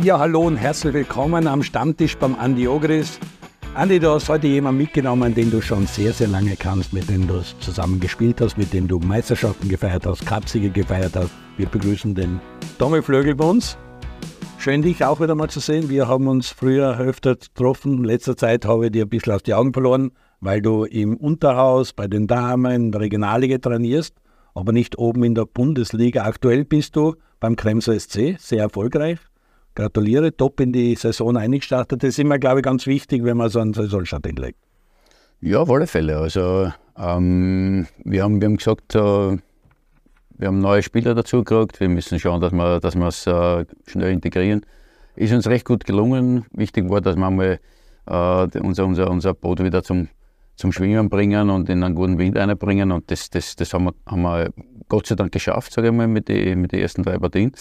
[0.00, 3.18] Ja, hallo und herzlich willkommen am Stammtisch beim Andi Ogris.
[3.74, 7.26] Andi, du hast heute jemanden mitgenommen, den du schon sehr, sehr lange kannst, mit dem
[7.26, 11.32] du zusammen gespielt hast, mit dem du Meisterschaften gefeiert hast, Cupsiege gefeiert hast.
[11.56, 12.40] Wir begrüßen den
[12.78, 13.76] Tommy Flögel bei uns.
[14.58, 15.90] Schön, dich auch wieder mal zu sehen.
[15.90, 17.98] Wir haben uns früher öfter getroffen.
[17.98, 21.16] In letzter Zeit habe ich dir ein bisschen aus die Augen verloren, weil du im
[21.16, 24.14] Unterhaus bei den Damen der Regionalliga trainierst,
[24.54, 26.22] aber nicht oben in der Bundesliga.
[26.22, 29.18] Aktuell bist du beim Kremser SC, sehr erfolgreich
[29.78, 32.02] gratuliere, top in die Saison eingestartet.
[32.02, 34.58] Das ist immer, glaube ich, ganz wichtig, wenn man so einen Saisonstart hinlegt.
[35.40, 36.18] Ja, auf alle Fälle.
[36.18, 41.78] Also ähm, wir, haben, wir haben gesagt, äh, wir haben neue Spieler dazu gekriegt.
[41.78, 44.66] Wir müssen schauen, dass wir, dass es äh, schnell integrieren.
[45.14, 46.44] Ist uns recht gut gelungen.
[46.52, 47.60] Wichtig war, dass wir mal
[48.06, 50.08] äh, unser, unser, unser Boot wieder zum,
[50.56, 52.90] zum Schwimmen bringen und in einen guten Wind einbringen.
[52.90, 54.50] Und das, das, das haben, wir, haben wir
[54.88, 57.52] Gott sei Dank geschafft, sage ich mal, mit den mit die ersten drei Partien.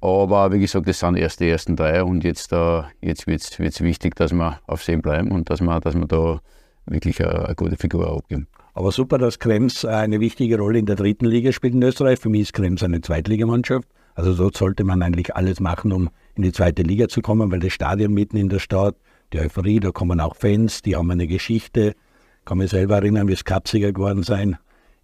[0.00, 3.80] Aber wie gesagt, das sind erst die ersten drei und jetzt, äh, jetzt wird es
[3.80, 6.40] wichtig, dass wir auf See bleiben und dass wir, dass wir da
[6.86, 8.46] wirklich eine, eine gute Figur abgeben.
[8.74, 12.20] Aber super, dass Krems eine wichtige Rolle in der dritten Liga spielt in Österreich.
[12.20, 13.88] Für mich ist Krems eine Zweitligamannschaft.
[14.14, 17.58] Also dort sollte man eigentlich alles machen, um in die zweite Liga zu kommen, weil
[17.58, 18.94] das Stadion mitten in der Stadt,
[19.32, 21.94] die Euphorie, da kommen auch Fans, die haben eine Geschichte.
[22.38, 24.58] Ich kann mich selber erinnern, wie es Cupsieger geworden sein.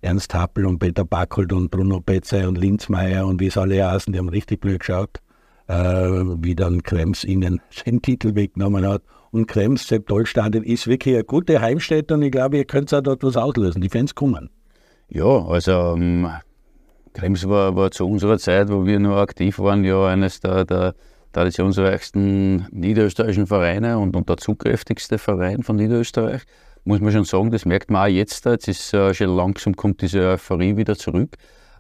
[0.05, 4.13] Ernst Happel und Peter Backholt und Bruno Betze und Linzmeier und wie es alle heißen,
[4.13, 5.21] die haben richtig blöd geschaut,
[5.67, 9.03] äh, wie dann Krems ihnen den Titel weggenommen hat.
[9.31, 13.01] Und Krems, Sepp Dollstadion, ist wirklich eine gute Heimstätte und ich glaube, ihr könnt auch
[13.01, 13.81] dort was auslösen.
[13.81, 14.51] Die Fans kommen.
[15.09, 16.29] Ja, also ähm,
[17.15, 20.95] Krems war, war zu unserer Zeit, wo wir nur aktiv waren, ja eines der, der
[21.33, 26.43] traditionsreichsten niederösterreichischen Vereine und, und der zugkräftigste Verein von Niederösterreich
[26.85, 28.45] muss man schon sagen, das merkt man auch jetzt.
[28.45, 31.37] Jetzt ist äh, schon langsam kommt diese Euphorie wieder zurück.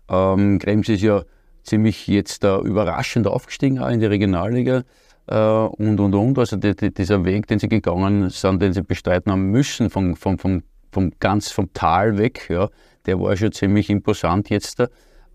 [0.08, 1.22] Ähm, Krems ist ja
[1.62, 4.82] ziemlich jetzt äh, überraschend aufgestiegen auch in die Regionalliga
[5.26, 6.38] äh, und und und.
[6.38, 10.16] Also die, die, dieser Weg, den sie gegangen sind, den sie bestreiten haben müssen, vom,
[10.16, 12.68] vom, vom, vom ganz vom Tal weg, ja,
[13.06, 14.82] der war schon ziemlich imposant jetzt.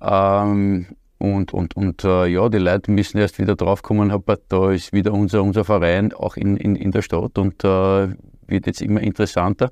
[0.02, 0.88] Ähm,
[1.20, 4.14] und, und, und äh, ja, die Leute müssen erst wieder draufkommen,
[4.48, 8.08] da ist wieder unser, unser Verein auch in, in, in der Stadt und äh,
[8.50, 9.72] wird jetzt immer interessanter.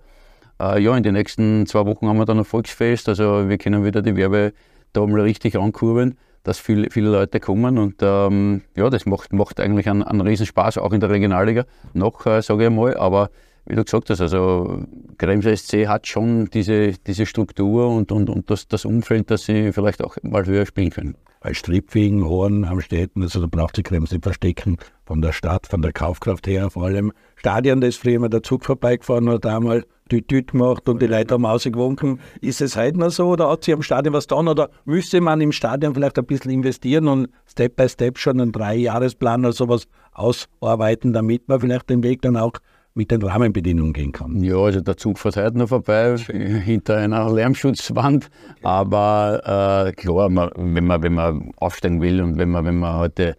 [0.60, 3.86] Äh, ja, in den nächsten zwei Wochen haben wir dann ein Volksfest, also wir können
[3.86, 4.54] wieder die Werbe
[4.94, 7.78] da mal richtig ankurbeln, dass viele, viele Leute kommen.
[7.78, 11.66] Und ähm, ja, das macht, macht eigentlich einen, einen Riesenspaß, auch in der Regionalliga.
[11.94, 13.30] Noch, äh, sage ich mal, aber
[13.68, 14.86] wie du gesagt hast, also
[15.18, 19.74] Kremser SC hat schon diese, diese Struktur und, und, und das, das Umfeld, dass sie
[19.74, 21.16] vielleicht auch mal höher spielen können.
[21.42, 24.78] Bei Strippwegen, Horn am Städten, also da braucht sich Krems nicht verstecken.
[25.06, 28.42] Von der Stadt, von der Kaufkraft her, vor allem Stadion, da ist früher mal der
[28.42, 32.20] Zug vorbeigefahren oder einmal Tüt gemacht und die Leute haben ausgewunken.
[32.42, 35.40] Ist es heute noch so oder hat sich am Stadion was getan oder müsste man
[35.42, 39.88] im Stadion vielleicht ein bisschen investieren und Step by Step schon einen Dreijahresplan oder sowas
[40.14, 42.54] ausarbeiten, damit man vielleicht den Weg dann auch
[42.96, 44.44] mit den Rahmenbedingungen gehen kann.
[44.44, 48.30] Ja, also der Zug fährt heute noch vorbei, hinter einer Lärmschutzwand.
[48.64, 52.96] Aber äh, klar, man, wenn, man, wenn man aufsteigen will und wenn man, wenn man
[52.96, 53.36] heute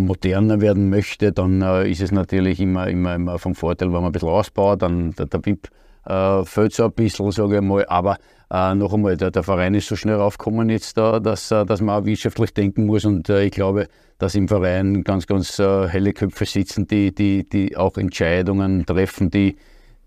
[0.00, 4.06] moderner werden möchte, dann äh, ist es natürlich immer, immer, immer vom Vorteil, wenn man
[4.06, 5.68] ein bisschen ausbaut, dann der, der BIP
[6.06, 7.84] äh, fällt so ein bisschen, sage ich mal.
[7.86, 8.18] Aber
[8.50, 11.80] äh, noch einmal, der, der, Verein ist so schnell raufgekommen jetzt da, dass, äh, dass
[11.80, 13.04] man auch wirtschaftlich denken muss.
[13.04, 13.88] Und äh, ich glaube,
[14.18, 19.30] dass im Verein ganz, ganz äh, helle Köpfe sitzen, die, die, die auch Entscheidungen treffen,
[19.30, 19.56] die,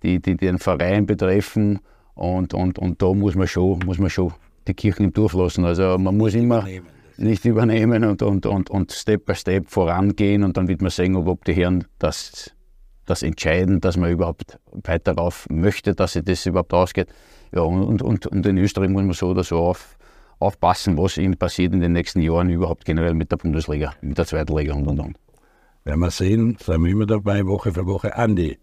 [0.04, 1.80] die, die den Verein betreffen.
[2.16, 4.34] Und, und, und da muss man, schon, muss man schon
[4.68, 5.66] die Kirchen im Dorf lassen.
[5.66, 6.66] Also man muss immer
[7.20, 11.16] nicht übernehmen und, und, und, und Step by Step vorangehen und dann wird man sehen,
[11.16, 12.52] ob die Herren das,
[13.06, 17.10] das entscheiden, dass man überhaupt weiter rauf möchte, dass sich das überhaupt ausgeht.
[17.54, 19.98] Ja, und, und, und in Österreich muss man so oder so auf,
[20.40, 24.26] aufpassen, was ihnen passiert in den nächsten Jahren überhaupt generell mit der Bundesliga, mit der
[24.26, 25.18] zweiten Liga und und und.
[25.84, 28.16] Werden wir sehen, sind wir immer dabei, Woche für Woche.
[28.16, 28.58] Andi,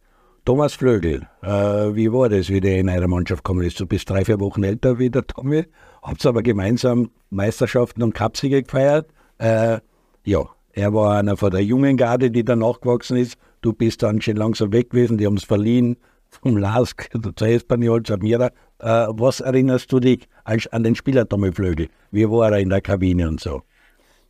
[0.47, 3.81] Thomas Flögel, äh, wie war das, wie der in eure Mannschaft gekommen ist?
[3.81, 5.65] Du bist drei, vier Wochen älter wie der Tommy,
[6.05, 9.09] habt aber gemeinsam Meisterschaften und Cupsiege gefeiert.
[9.39, 9.81] Äh,
[10.23, 13.37] ja, er war einer von der jungen Garde, die dann nachgewachsen ist.
[13.61, 15.97] Du bist dann schon langsam weg gewesen, die haben es verliehen
[16.31, 18.53] vom Lask zu Espanyol, zu Mira.
[18.79, 21.89] Äh, was erinnerst du dich an den Spieler Tommy Flögel?
[22.13, 23.63] Wie war er in der Kabine und so?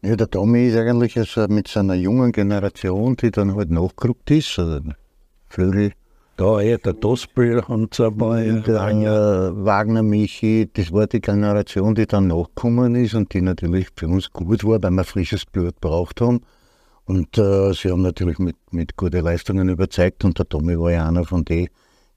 [0.01, 4.59] Ja, der Tommy ist eigentlich also mit seiner jungen Generation, die dann halt nachgerückt ist.
[4.59, 4.81] Also
[5.51, 5.93] Flögel.
[6.37, 8.61] Da eher der Dospel und so weiter.
[8.61, 13.89] Der äh, Wagner Michi, das war die Generation, die dann nachgekommen ist und die natürlich
[13.97, 16.43] für uns gut war, weil wir frisches Blut braucht haben.
[17.07, 21.09] Und äh, sie haben natürlich mit, mit guten Leistungen überzeugt und der Tommy war ja
[21.09, 21.69] einer von denen,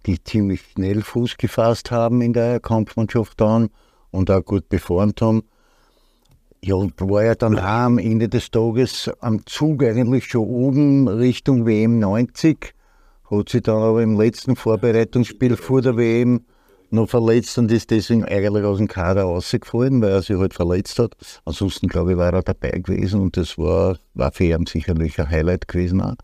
[0.06, 3.70] die ziemlich schnell Fuß gefasst haben in der Kampfmannschaft dann
[4.12, 5.44] und auch gut performt haben.
[6.62, 11.08] Ja, und war ja dann auch am Ende des Tages am Zug eigentlich schon oben
[11.08, 12.74] Richtung WM 90.
[13.30, 16.42] Hat sich dann aber im letzten Vorbereitungsspiel vor der WM
[16.92, 20.98] noch verletzt und ist deswegen eigentlich aus dem Kader rausgefallen, weil er sich halt verletzt
[21.00, 21.16] hat.
[21.46, 25.30] Ansonsten, glaube ich, war er dabei gewesen und das war, war für ihn sicherlich ein
[25.30, 26.16] Highlight gewesen auch.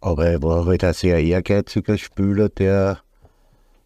[0.00, 2.98] Aber er war halt ein sehr ehrgeiziger Spieler, der,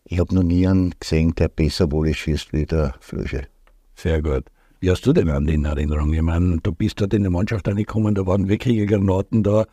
[0.05, 3.47] ich habe noch nie einen gesehen, der besser Wolle schießt wie der Flösche.
[3.95, 4.45] Sehr gut.
[4.81, 6.15] Wie hast du denn an den Erinnerungen?
[6.15, 9.67] Ich meine, du bist dort in die Mannschaft angekommen, da waren wirkliche Granaten da.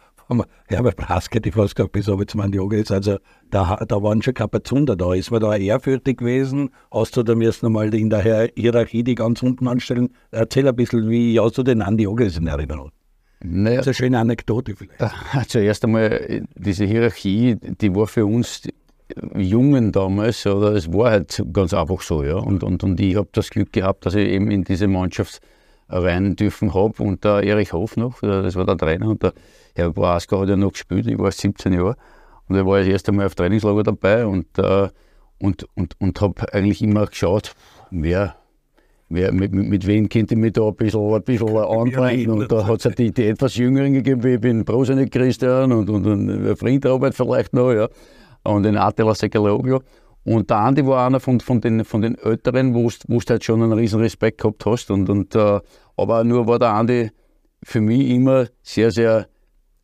[0.68, 2.92] Herbert Brask hätte ich fast gesagt, bis zum Yoga ist.
[2.92, 3.18] Also
[3.52, 5.14] da, da waren schon Kapazunder da.
[5.14, 6.72] Ist man da ehrfürchtig gewesen?
[6.92, 10.10] Hast du da müssen mal in der Hierarchie die ganz unten anstellen?
[10.32, 12.92] Erzähl ein bisschen, wie hast du den Andi Ogels in Erinnerung?
[13.44, 15.50] Naja, das ist eine schöne Anekdote vielleicht.
[15.50, 18.64] Zuerst einmal, diese Hierarchie, die war für uns
[19.36, 22.38] Jungen damals, oder es war halt ganz einfach so, ja.
[22.38, 25.42] Und, und, und ich habe das Glück gehabt, dass ich eben in diese Mannschaft
[25.90, 27.04] rein dürfen habe.
[27.04, 29.34] Und der Erich Hof noch, das war der Trainer, und der
[29.76, 31.96] Herr Boaska hat ja noch gespielt, ich war 17 Jahre.
[32.48, 34.90] Und er war das erste Mal auf Trainingslager dabei und, äh,
[35.40, 37.54] und, und, und habe eigentlich immer geschaut,
[37.92, 38.36] wer
[39.08, 42.32] Wer, mit, mit wem könnte ich mich da ein bisschen, ein bisschen anbringen?
[42.32, 45.92] Und da hat es die, die etwas Jüngeren gegeben, wie ich bin Prosenik Christian und,
[45.92, 47.88] und, und Freund Robert vielleicht noch, ja.
[48.44, 49.80] Und den Attila Sekaloglu.
[50.24, 53.62] Und der Andi war einer von, von, den, von den Älteren, wo du halt schon
[53.62, 54.90] einen riesen Respekt gehabt hast.
[54.90, 55.60] Und, und, äh,
[55.98, 57.12] aber nur war der Andi
[57.62, 59.28] für mich immer sehr, sehr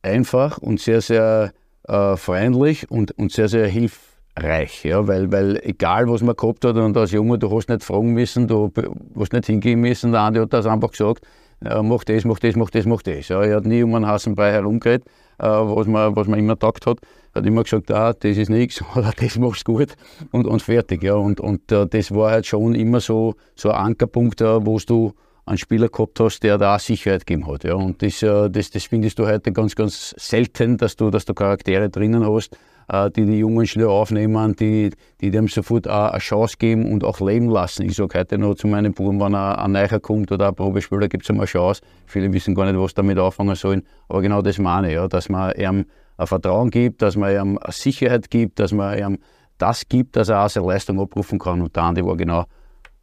[0.01, 1.51] einfach und sehr, sehr
[1.87, 6.63] äh, freundlich und, und sehr, sehr hilfreich reich, ja, weil, weil egal was man gehabt
[6.63, 8.71] hat und als Junge, du hast nicht fragen müssen, du
[9.19, 11.25] hast nicht hingehen müssen, der andere hat das einfach gesagt,
[11.63, 13.27] äh, mach das, mach das, mach das, mach das.
[13.27, 15.05] Ja, er hat nie um einen heißen Brei herumgeredet,
[15.37, 16.99] äh, was, man, was man immer gedacht hat.
[17.33, 19.93] Er hat immer gesagt, ah, das ist nichts oder das machst du gut
[20.31, 21.03] und, und fertig.
[21.03, 21.15] Ja.
[21.15, 25.13] Und, und uh, das war halt schon immer so, so ein Ankerpunkt, uh, wo du
[25.45, 27.63] einen Spieler gehabt hast, der da auch Sicherheit gegeben hat.
[27.63, 27.75] Ja.
[27.75, 31.33] Und das, uh, das, das findest du heute ganz, ganz selten, dass du, dass du
[31.33, 32.55] Charaktere drinnen hast,
[32.89, 37.19] äh, die die Jungen schnell aufnehmen, die, die dem sofort eine Chance geben und auch
[37.19, 37.83] leben lassen.
[37.83, 41.07] Ich sage heute noch zu meinen Buben, wenn ein, ein Neuer kommt oder ein Probespieler,
[41.07, 41.81] gibt es eine Chance.
[42.05, 43.83] Viele wissen gar nicht, was damit anfangen sollen.
[44.09, 45.85] Aber genau das meine ich, ja, dass man ihm
[46.17, 49.17] ein Vertrauen gibt, dass man ihm eine Sicherheit gibt, dass man ihm
[49.57, 51.61] das gibt, dass er auch seine Leistung abrufen kann.
[51.61, 52.45] Und der Andi war genau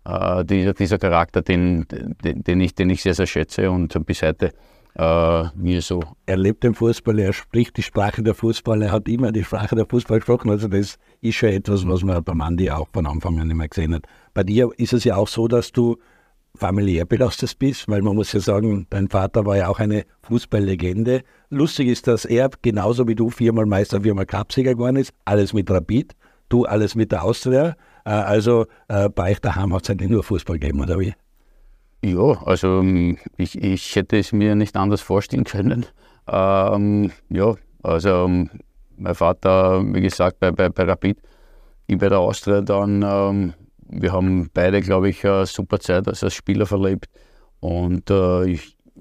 [0.09, 4.23] äh, dieser, dieser Charakter, den, den, den, ich, den ich sehr, sehr schätze und bis
[4.23, 4.53] heute
[4.97, 6.03] äh, mir so.
[6.27, 9.77] Er lebt den Fußball, er spricht die Sprache der Fußball, er hat immer die Sprache
[9.77, 10.51] der Fußball gesprochen.
[10.51, 13.95] Also das ist schon etwas, was man beim Andi auch von Anfang an immer gesehen
[13.95, 14.05] hat.
[14.35, 15.97] Bei dir ist es ja auch so, dass du
[16.57, 21.23] familiär belastet bist, weil man muss ja sagen, dein Vater war ja auch eine Fußballlegende.
[21.51, 25.71] Lustig ist, dass er genauso wie du viermal Meister, viermal Cupsieger geworden ist, alles mit
[25.71, 26.17] Rapid,
[26.49, 27.77] du alles mit der Austria.
[28.09, 31.15] Äh, also äh, bei euch daheim hat es eigentlich nur Fußball gegeben, oder wie?
[32.03, 35.85] Ja, also ähm, ich, ich hätte es mir nicht anders vorstellen können.
[36.27, 38.51] Ähm, ja, also ähm,
[38.97, 41.19] mein Vater, wie gesagt, bei, bei, bei Rapid,
[41.87, 43.55] ich bei der Austria dann, ähm,
[43.91, 47.07] wir haben beide, glaube ich, eine super Zeit als Spieler verlebt.
[47.61, 48.59] Und äh,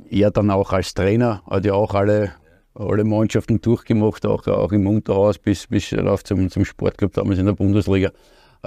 [0.09, 2.31] er dann auch als Trainer, hat ja auch alle,
[2.73, 7.45] alle Mannschaften durchgemacht, auch, auch im Unterhaus bis, bis rauf zum, zum Sportclub damals in
[7.45, 8.11] der Bundesliga.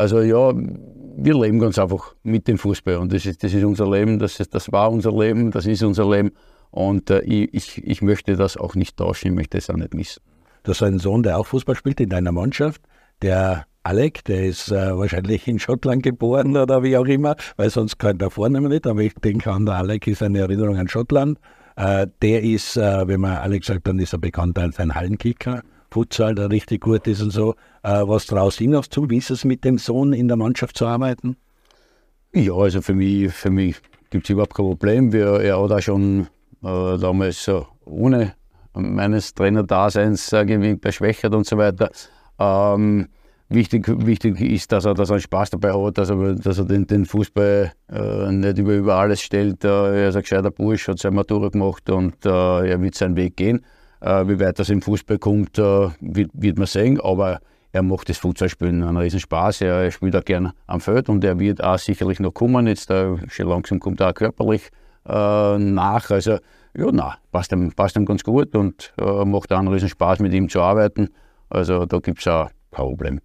[0.00, 3.86] Also ja, wir leben ganz einfach mit dem Fußball und das ist, das ist unser
[3.90, 6.30] Leben, das, ist, das war unser Leben, das ist unser Leben
[6.70, 10.22] und äh, ich, ich möchte das auch nicht tauschen, ich möchte es auch nicht missen.
[10.62, 12.80] Du hast einen Sohn, der auch Fußball spielt in deiner Mannschaft,
[13.20, 17.98] der Alec, der ist äh, wahrscheinlich in Schottland geboren oder wie auch immer, weil sonst
[17.98, 21.38] kann der Vorname nicht, aber ich denke an, der Alec ist eine Erinnerung an Schottland.
[21.76, 25.60] Äh, der ist, äh, wenn man Alec sagt, dann ist er bekannt als ein Hallenkicker.
[25.90, 27.54] Futsal, der richtig gut ist und so.
[27.82, 29.08] Äh, was ihm noch zu?
[29.08, 31.36] Wie ist es mit dem Sohn in der Mannschaft zu arbeiten?
[32.32, 33.76] Ja, also für mich, für mich
[34.10, 35.12] gibt es überhaupt kein Problem.
[35.12, 36.28] Wir, er hat auch schon
[36.62, 38.34] äh, damals äh, ohne
[38.74, 41.90] meines Trainerdaseins äh, beschwächert und so weiter.
[42.38, 43.08] Ähm,
[43.48, 46.86] wichtig, wichtig ist, dass er, dass er Spaß dabei hat, dass er, dass er den,
[46.86, 49.64] den Fußball äh, nicht über, über alles stellt.
[49.64, 53.16] Äh, er ist ein gescheiter Bursch, hat seine Matura gemacht und äh, er wird seinen
[53.16, 53.64] Weg gehen.
[54.00, 57.00] Äh, wie weit das im Fußball kommt, wird, wird man sehen.
[57.00, 57.40] Aber
[57.72, 59.60] er macht das Fußballspielen einen riesen Spaß.
[59.60, 62.66] Er spielt auch gerne am Feld und er wird auch sicherlich noch kommen.
[62.66, 64.70] Jetzt äh, schon langsam kommt er auch körperlich
[65.08, 66.10] äh, nach.
[66.10, 66.38] Also
[66.76, 70.20] ja, na, passt ihm, passt ihm ganz gut und äh, macht auch einen riesen Spaß
[70.20, 71.08] mit ihm zu arbeiten.
[71.48, 73.20] Also da gibt es auch kein Problem.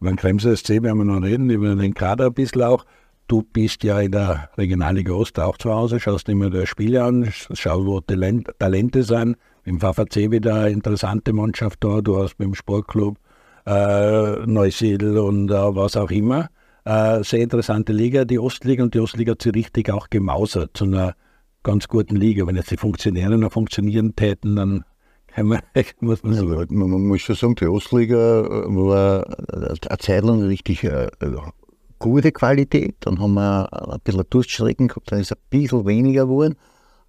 [0.00, 2.84] Über den Kremser SC werden wir noch reden, über den Kader ein bisschen auch.
[3.26, 7.30] Du bist ja in der Regionalliga Ost auch zu Hause, schaust immer die Spiele an,
[7.32, 13.16] schaust, wo Talente sind im VVC wieder eine interessante Mannschaft da, du hast dem Sportclub
[13.66, 16.48] äh, Neusiedl und äh, was auch immer.
[16.84, 20.84] Äh, sehr interessante Liga, die Ostliga, und die Ostliga hat sich richtig auch gemausert zu
[20.84, 21.14] einer
[21.62, 22.46] ganz guten Liga.
[22.46, 24.84] Wenn jetzt die Funktionäre noch funktionieren täten, dann
[25.42, 25.60] man,
[26.00, 26.50] muss man sagen.
[26.50, 31.08] Ja, man, muss schon sagen, die Ostliga äh, war eine Zeit lang richtig äh,
[31.98, 32.96] gute Qualität.
[33.00, 36.56] Dann haben wir ein bisschen Durststrecken gehabt, dann ist es ein bisschen weniger geworden.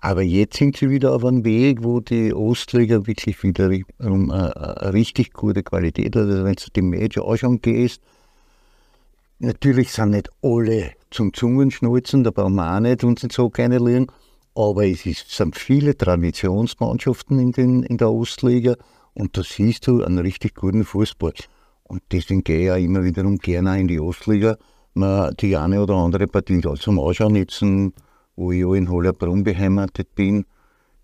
[0.05, 4.55] Aber jetzt sind sie wieder auf einem Weg, wo die Ostliga wirklich wieder um eine,
[4.55, 6.27] eine richtig gute Qualität hat.
[6.27, 8.03] Also wenn du die Major anschauen gehst,
[9.39, 14.05] natürlich sind nicht alle zum Zungenschnalzen, da brauchen wir auch nicht uns so keine liegen.
[14.53, 18.75] Aber es ist, sind viele Traditionsmannschaften in, den, in der Ostliga
[19.15, 21.33] und da siehst du einen richtig guten Fußball.
[21.81, 24.55] Und deswegen gehe ich auch immer wiederum gerne in die Ostliga,
[24.93, 27.35] mal die eine oder andere Partie zum Anschauen.
[27.35, 27.63] Jetzt,
[28.35, 30.45] wo ich auch in Hollerbrunn beheimatet bin,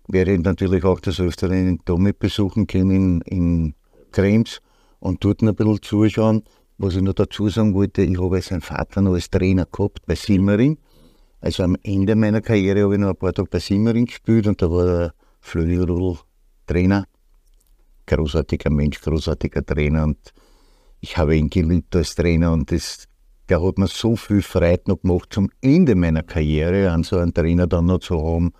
[0.08, 3.74] werde ich natürlich auch das Öfteren in Domi besuchen können, in, in
[4.10, 4.60] Krems
[5.00, 6.42] und dort ein bisschen zuschauen.
[6.78, 10.14] Was ich noch dazu sagen wollte, ich habe seinen Vater noch als Trainer gehabt bei
[10.14, 10.78] Simmering.
[11.40, 14.60] Also am Ende meiner Karriere habe ich noch ein paar Tage bei Simmering gespielt und
[14.60, 16.16] da war der Flöri
[16.66, 17.06] Trainer.
[18.06, 20.18] Großartiger Mensch, großartiger Trainer und
[21.00, 23.08] ich habe ihn geliebt als Trainer und das,
[23.52, 27.34] der hat mir so viel Freude noch gemacht zum Ende meiner Karriere, an so einen
[27.34, 28.54] Trainer dann noch zu haben,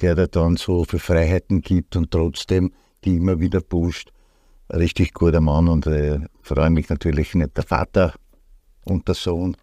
[0.00, 2.70] der dir dann so viele Freiheiten gibt und trotzdem
[3.04, 4.12] die immer wieder pusht.
[4.72, 8.14] Richtig guter Mann und äh, freue mich natürlich nicht der Vater
[8.84, 9.56] und der Sohn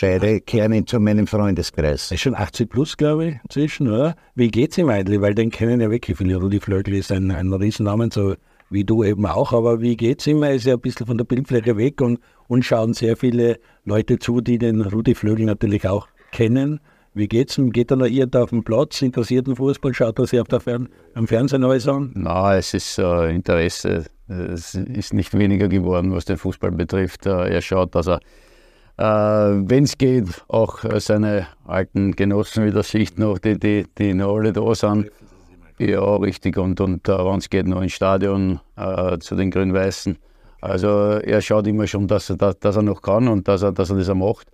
[0.00, 2.08] Beide kehren zu meinem Freundeskreis.
[2.08, 4.16] Das ist schon 80 plus, glaube ich, inzwischen, oder?
[4.34, 5.20] Wie geht's ihm eigentlich?
[5.20, 6.36] Weil den kennen ja wirklich viele.
[6.36, 8.34] Rudi Flögel ist ein, ein Riesennamen, so
[8.70, 9.52] wie du eben auch.
[9.52, 10.42] Aber wie geht's ihm?
[10.42, 14.18] Er ist ja ein bisschen von der Bildfläche weg und, und schauen sehr viele Leute
[14.18, 16.80] zu, die den Rudi Flögel natürlich auch kennen.
[17.14, 17.72] Wie geht's ihm?
[17.72, 19.02] Geht er noch irgendwo auf dem Platz?
[19.02, 19.94] Interessiert den Fußball?
[19.94, 22.12] Schaut er sich auf der Fern am Fernsehen alles an?
[22.14, 24.04] Na, es ist äh, Interesse.
[24.28, 27.26] Es ist nicht weniger geworden, was den Fußball betrifft.
[27.26, 28.20] Äh, er schaut, dass er
[28.98, 34.36] äh, wenn es geht, auch seine alten Genossen wieder Sicht noch, die, die, die noch
[34.36, 35.10] alle da sind.
[35.78, 36.56] Ja, richtig.
[36.58, 40.18] Und, und äh, wenn es geht, noch ins Stadion äh, zu den Grün-Weißen.
[40.60, 43.72] Also er schaut immer schon, dass er, dass, dass er noch kann und dass er,
[43.72, 44.48] dass er das auch macht.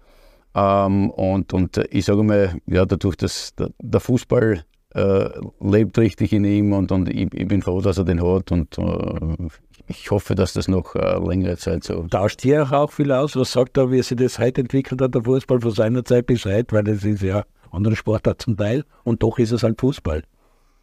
[0.54, 4.64] Ähm, und, und ich sage mal, ja, dadurch, dass der, der Fußball
[4.94, 5.28] äh,
[5.60, 8.78] lebt richtig in ihm und, und ich, ich, bin froh, dass er den hat und
[8.78, 9.48] äh,
[9.88, 12.06] ich hoffe, dass das noch äh, längere Zeit so.
[12.08, 13.34] Tauscht ihr auch viel aus?
[13.34, 16.44] Was sagt er, wie sich das heute entwickelt hat, der Fußball von seiner Zeit bis
[16.44, 16.76] heute?
[16.76, 20.22] Weil es ist ja andere Sportart zum Teil und doch ist es halt Fußball.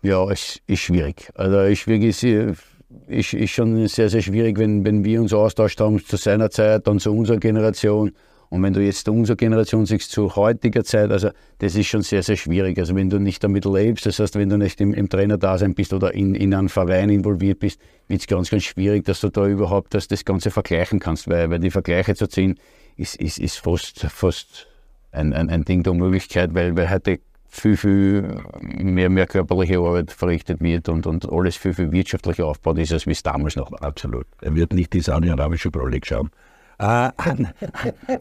[0.02, 1.30] Ja, es ist schwierig.
[1.36, 2.24] Also schwierig ist,
[3.08, 6.88] ist, ist schon sehr, sehr schwierig, wenn, wenn wir uns austauscht haben zu seiner Zeit,
[6.88, 8.12] dann zu unserer Generation
[8.52, 11.30] und wenn du jetzt unsere Generation siehst zu heutiger Zeit, also
[11.60, 12.78] das ist schon sehr, sehr schwierig.
[12.80, 15.94] Also wenn du nicht damit lebst, das heißt, wenn du nicht im, im Trainer-Dasein bist
[15.94, 17.80] oder in, in einen Verein involviert bist,
[18.10, 21.50] wird es ganz, ganz schwierig, dass du da überhaupt das, das Ganze vergleichen kannst, weil,
[21.50, 22.60] weil die Vergleiche zu ziehen,
[22.98, 24.68] ist, ist, ist fast, fast
[25.14, 27.20] ein, ein, ein Ding der Unmöglichkeit, weil, weil heute
[27.52, 32.80] viel, viel mehr, mehr körperliche Arbeit verrichtet wird und, und alles viel, viel wirtschaftlicher aufgebaut
[32.80, 33.84] ist, als wie es damals noch war.
[33.84, 34.26] Absolut.
[34.42, 36.32] Er wird nicht die saudi-arabische Pro League schauen.
[36.80, 37.10] Äh,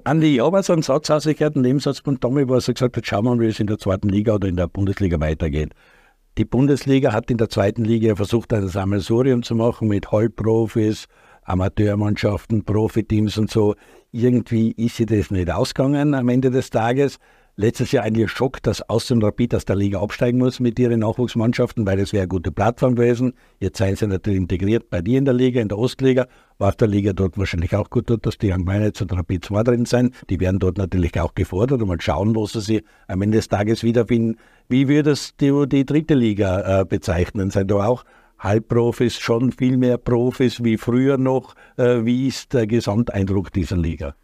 [0.02, 2.96] Andi, ich habe so einen Satz ausgehört, einen Nebensatz von Tommy, wo er so gesagt
[2.96, 5.74] hat, schauen wir mal, wie es in der zweiten Liga oder in der Bundesliga weitergeht.
[6.36, 11.06] Die Bundesliga hat in der zweiten Liga versucht, ein Sammelsurium zu machen mit Halbprofis,
[11.44, 13.76] Amateurmannschaften, Profiteams und so.
[14.10, 17.18] Irgendwie ist sie das nicht ausgegangen am Ende des Tages
[17.60, 21.86] letztes Jahr eigentlich Schock, dass Austria Rapid aus der Liga absteigen muss mit ihren Nachwuchsmannschaften,
[21.86, 23.34] weil das wäre eine gute Plattform gewesen.
[23.58, 26.26] Jetzt seien sie natürlich integriert bei dir in der Liga, in der Ostliga.
[26.56, 29.84] War der Liga dort wahrscheinlich auch gut, dass die Young Miners und Rapid 2 drin
[29.84, 30.14] sind.
[30.30, 33.48] Die werden dort natürlich auch gefordert und mal schauen, wo sie sich am Ende des
[33.48, 34.38] Tages wiederfinden.
[34.68, 37.50] Wie würdest du die dritte Liga äh, bezeichnen?
[37.50, 38.04] Sind da auch
[38.38, 41.54] Halbprofis, schon viel mehr Profis wie früher noch?
[41.76, 44.14] Äh, wie ist der Gesamteindruck dieser Liga?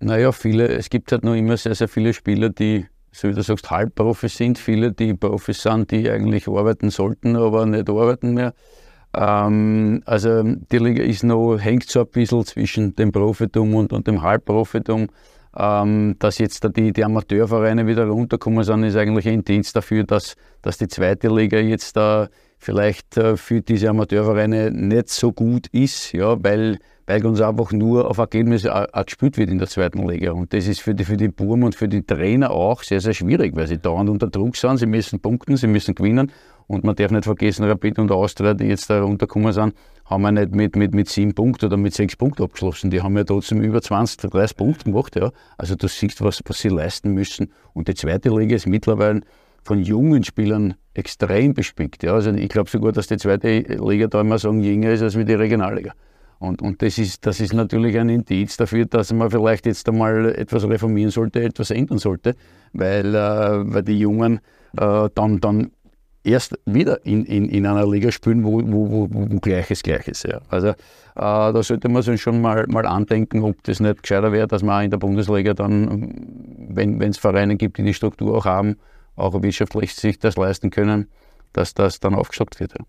[0.00, 3.42] Naja, viele, es gibt halt noch immer sehr, sehr viele Spieler, die, so wie du
[3.42, 8.54] sagst, Halbprofis sind, viele, die Profis sind, die eigentlich arbeiten sollten, aber nicht arbeiten mehr.
[9.14, 14.06] Ähm, also die Liga ist noch, hängt so ein bisschen zwischen dem Profitum und, und
[14.06, 15.08] dem Halbprofitum.
[15.56, 20.04] Ähm, dass jetzt da die, die Amateurvereine wieder runterkommen sind, ist eigentlich ein Dienst dafür,
[20.04, 22.28] dass, dass die zweite Liga jetzt da
[22.58, 28.08] vielleicht äh, für diese Amateurvereine nicht so gut ist, ja, weil weil uns einfach nur
[28.10, 30.32] auf Ergebnisse auch gespielt wird in der zweiten Liga.
[30.32, 33.14] Und das ist für die, für die Burm und für die Trainer auch sehr, sehr
[33.14, 34.76] schwierig, weil sie dauernd unter Druck sind.
[34.76, 36.30] Sie müssen punkten, sie müssen gewinnen.
[36.66, 39.72] Und man darf nicht vergessen, Rapid und Austria, die jetzt da runtergekommen sind,
[40.04, 42.90] haben wir nicht mit, mit, mit sieben Punkten oder mit sechs Punkten abgeschlossen.
[42.90, 45.16] Die haben ja trotzdem über 20, 30 Punkte gemacht.
[45.16, 45.30] Ja.
[45.56, 47.50] Also du siehst, was, was sie leisten müssen.
[47.72, 49.22] Und die zweite Liga ist mittlerweile
[49.64, 52.02] von jungen Spielern extrem bespickt.
[52.02, 52.14] Ja.
[52.14, 55.24] Also ich glaube sogar, dass die zweite Liga da immer sagen, jünger ist als wie
[55.24, 55.92] die Regionalliga.
[56.40, 60.26] Und, und das, ist, das ist natürlich ein Indiz dafür, dass man vielleicht jetzt einmal
[60.34, 62.36] etwas reformieren sollte, etwas ändern sollte,
[62.72, 64.40] weil, äh, weil die Jungen
[64.76, 65.72] äh, dann, dann
[66.22, 70.24] erst wieder in, in, in einer Liga spielen, wo, wo, wo, wo Gleiches gleich ist.
[70.24, 70.40] Ja.
[70.48, 70.74] Also äh,
[71.16, 74.84] da sollte man sich schon mal, mal andenken, ob das nicht gescheiter wäre, dass man
[74.84, 76.14] in der Bundesliga dann,
[76.68, 78.76] wenn es Vereine gibt, die die Struktur auch haben,
[79.18, 81.08] auch wirtschaftlich sich das leisten können,
[81.52, 82.74] dass das dann aufgestockt wird.
[82.78, 82.84] Ja.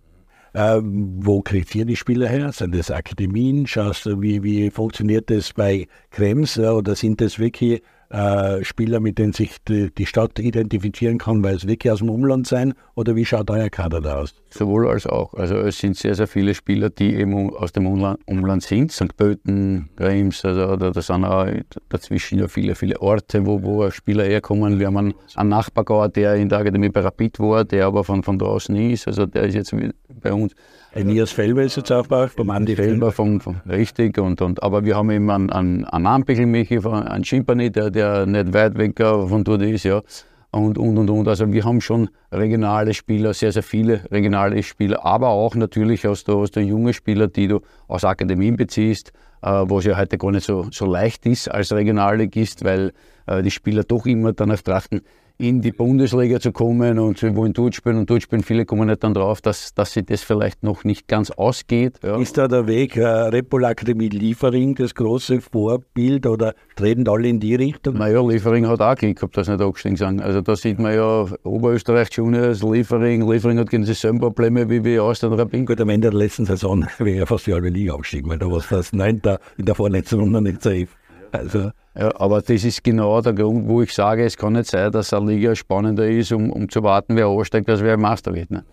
[0.53, 2.51] Äh, wo kriegt ihr die Spieler her?
[2.51, 3.67] Sind das Akademien?
[3.67, 6.57] Schaust du, wie, wie funktioniert das bei Krems?
[6.57, 11.55] Oder sind das wirklich äh, Spieler, mit denen sich die, die, Stadt identifizieren kann, weil
[11.55, 12.73] es wirklich aus dem Umland sein?
[12.95, 14.33] Oder wie schaut euer Kader da aus?
[14.49, 15.33] Sowohl als auch.
[15.35, 18.91] Also es sind sehr, sehr viele Spieler, die eben aus dem Umland, Umland sind.
[18.91, 19.15] St.
[19.15, 21.47] Pölten, Reims, also da, da sind auch
[21.89, 24.79] dazwischen ja viele, viele Orte, wo, wo Spieler herkommen.
[24.79, 28.23] Wir haben einen, einen Nachbargauer, der in der Akademie bei Rapid war, der aber von,
[28.23, 29.07] von draußen ist.
[29.07, 29.75] Also der ist jetzt
[30.21, 30.53] bei uns.
[30.91, 33.11] Elias Felber ist jetzt aufgebaut, vom Andi Felber.
[33.11, 37.71] Vom, vom, richtig, und, und, aber wir haben eben einen, einen, einen Ampichelmichi, einen Schimpani,
[37.71, 40.01] der, der nicht weit weg von dort ist, ja.
[40.51, 41.27] Und, und, und, und.
[41.27, 46.23] Also wir haben schon regionale Spieler, sehr, sehr viele regionale Spieler, aber auch natürlich aus
[46.23, 50.17] der, aus der jungen Spieler, die du aus Akademien beziehst, äh, wo es ja heute
[50.17, 52.93] gar nicht so, so leicht ist als Regionalligist, weil
[53.27, 55.01] äh, die Spieler doch immer danach trachten,
[55.39, 58.43] in die Bundesliga zu kommen und sie wollen dort spielen und dort spielen.
[58.43, 61.97] Viele kommen nicht dann drauf, dass, dass sie das vielleicht noch nicht ganz ausgeht.
[62.03, 62.17] Ja.
[62.19, 67.39] Ist da der Weg äh, Repol Akademie Liefering das große Vorbild oder treten alle in
[67.39, 67.97] die Richtung?
[67.97, 70.21] Naja, Liefering hat auch Glück gehabt, dass nicht abgestiegen sind.
[70.21, 73.25] Also da sieht man ja Oberösterreich Juniors, Liefering.
[73.31, 75.65] Liefering hat genau dieselben Probleme wie wir aus den Rabin.
[75.65, 78.51] Gut, am Ende der letzten Saison wäre ja fast die halbe Liga abgestiegen, weil da
[78.51, 80.89] war es das Neunter in der vorletzten Runde nicht safe.
[81.31, 84.89] Also ja, aber das ist genau der Grund, wo ich sage, es kann nicht sein,
[84.89, 88.51] dass eine Liga spannender ist, um, um zu warten, wer ansteigt, als wer Master wird.
[88.51, 88.63] Ne?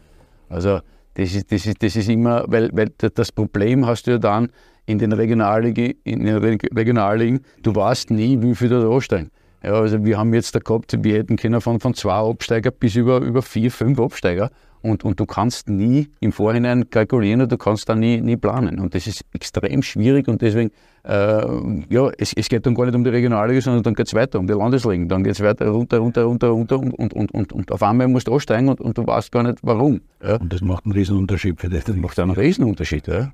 [0.48, 0.78] Also
[1.14, 4.50] das ist, das, ist, das ist immer, weil, weil das Problem hast du ja dann
[4.86, 9.32] in den Regionalligen, in den Regionalligen du weißt nie, wie viel da ansteigen.
[9.64, 12.94] Ja, also wir haben jetzt da gehabt, wir hätten können von, von zwei Absteiger bis
[12.94, 14.50] über, über vier, fünf Absteiger.
[14.86, 18.78] Und, und du kannst nie im Vorhinein kalkulieren und du kannst da nie, nie planen.
[18.78, 20.70] Und das ist extrem schwierig und deswegen,
[21.04, 21.44] äh,
[21.88, 24.38] ja, es, es geht dann gar nicht um die Regionalliga, sondern dann geht es weiter
[24.38, 25.08] um die Landesligen.
[25.08, 28.08] Dann geht es weiter runter, runter, runter, runter und, und, und, und, und auf einmal
[28.08, 30.00] musst du aussteigen und, und du weißt gar nicht warum.
[30.22, 30.36] Ja.
[30.36, 31.84] Und das macht einen Riesenunterschied für dich.
[31.84, 33.32] Das macht einen Riesenunterschied, ja.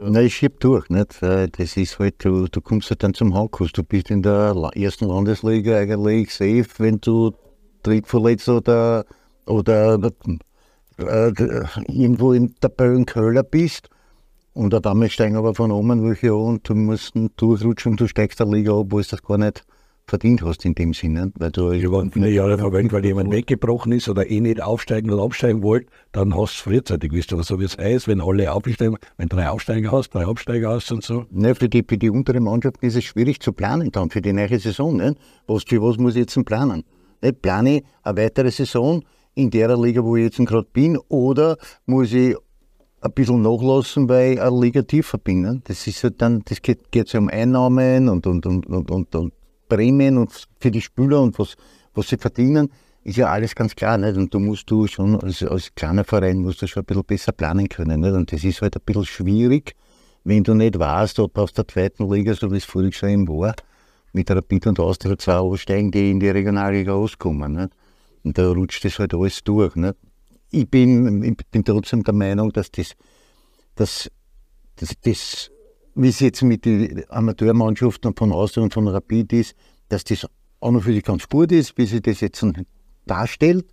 [0.00, 1.20] Na, ich schieb durch, nicht?
[1.20, 3.72] Das ist halt, du, du kommst halt dann zum Handkuss.
[3.72, 7.32] Du bist in der ersten Landesliga eigentlich safe, wenn du
[7.82, 9.04] drittverletzt oder,
[9.46, 9.98] oder
[10.98, 11.32] äh,
[11.86, 13.88] irgendwo in der Böen-Köhler bist
[14.54, 18.08] und auf einmal steigen aber von oben welche an und du musst durchrutschen und du
[18.08, 19.64] steigst der Liga ab, wo du das gar nicht
[20.08, 21.32] verdient hast in dem Sinne.
[21.36, 25.10] Weil du ich waren viele Jahre verwöhnt, weil jemand weggebrochen ist oder eh nicht aufsteigen
[25.10, 27.32] oder absteigen wollte, dann hast du frühzeitig gewusst.
[27.32, 30.90] Aber so wie es heißt, wenn alle aufsteigen, wenn drei Aufsteiger hast, drei Absteiger hast
[30.90, 31.26] und so.
[31.30, 34.32] Ne, für, die, für die untere Mannschaft ist es schwierig zu planen dann, für die
[34.32, 34.96] neue Saison.
[34.96, 35.14] Ne?
[35.46, 36.84] Was, für was muss ich jetzt planen?
[37.20, 39.04] Nicht plane eine weitere Saison,
[39.38, 42.36] in der Liga, wo ich jetzt gerade bin, oder muss ich
[43.00, 45.42] ein bisschen nachlassen, weil ich eine Liga tiefer bin.
[45.42, 45.60] Ne?
[45.62, 49.14] Das ist halt dann, das geht, geht ja um Einnahmen und, und, und, und, und,
[49.14, 49.32] und
[49.68, 51.54] Prämien und für die Spieler und was,
[51.94, 52.68] was sie verdienen,
[53.04, 53.96] ist ja alles ganz klar.
[53.96, 54.16] Nicht?
[54.16, 57.30] Und du musst du schon als, als kleiner Verein musst du schon ein bisschen besser
[57.30, 58.00] planen können.
[58.00, 58.14] Nicht?
[58.14, 59.76] Und das ist halt ein bisschen schwierig,
[60.24, 63.54] wenn du nicht weißt, ob aus der zweiten Liga, so wie es Jahr war,
[64.12, 67.52] mit Rapid und Austria zwei aussteigen, die in die Regionalliga auskommen.
[67.52, 67.70] Nicht?
[68.24, 69.74] Und da rutscht das halt alles durch.
[69.76, 69.94] Ne?
[70.50, 72.92] Ich, bin, ich bin trotzdem der Meinung, dass das,
[73.74, 74.10] das,
[74.76, 75.50] das, das
[75.94, 79.56] wie es jetzt mit den Amateurmannschaften von Austria und von Rapid ist,
[79.88, 80.26] dass das
[80.60, 82.44] auch noch für sich ganz gut ist, wie sich das jetzt
[83.06, 83.66] darstellt.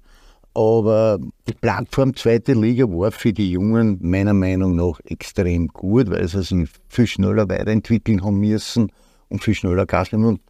[0.56, 6.28] Aber die Plattform zweite Liga war für die Jungen meiner Meinung nach extrem gut, weil
[6.28, 8.92] sie sich viel schneller weiterentwickeln haben müssen
[9.28, 10.26] und viel schneller Gas nehmen.
[10.26, 10.42] Und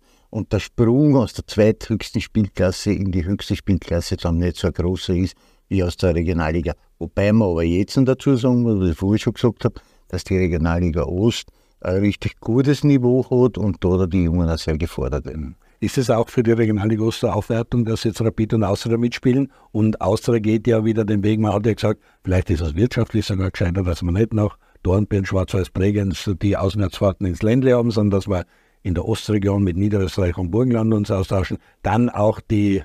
[0.44, 5.36] der Sprung aus der zweithöchsten Spielklasse in die höchste Spielklasse dann nicht so großer ist
[5.70, 6.74] wie aus der Regionalliga.
[7.00, 9.76] Wobei man aber jetzt dazu sagen muss, was ich vorher schon gesagt habe,
[10.10, 11.50] dass die Regionalliga Ost
[11.82, 15.56] ein richtig gutes Niveau hat und da die Jungen auch sehr gefordert werden.
[15.80, 19.52] Ist es auch für die Regionalliga Ost eine Aufwertung, dass jetzt Rapid und Austria mitspielen?
[19.72, 23.26] Und Austria geht ja wieder den Weg, man hat ja gesagt, vielleicht ist es wirtschaftlich
[23.26, 28.28] sogar gescheiter, dass man nicht nach Dornbirn, Schwarz-Weiß-Bregenz die Auswärtsfahrten ins Ländle haben, sondern dass
[28.28, 28.44] man
[28.86, 31.58] in der Ostregion mit Niederösterreich und Burgenland uns austauschen.
[31.82, 32.84] Dann auch die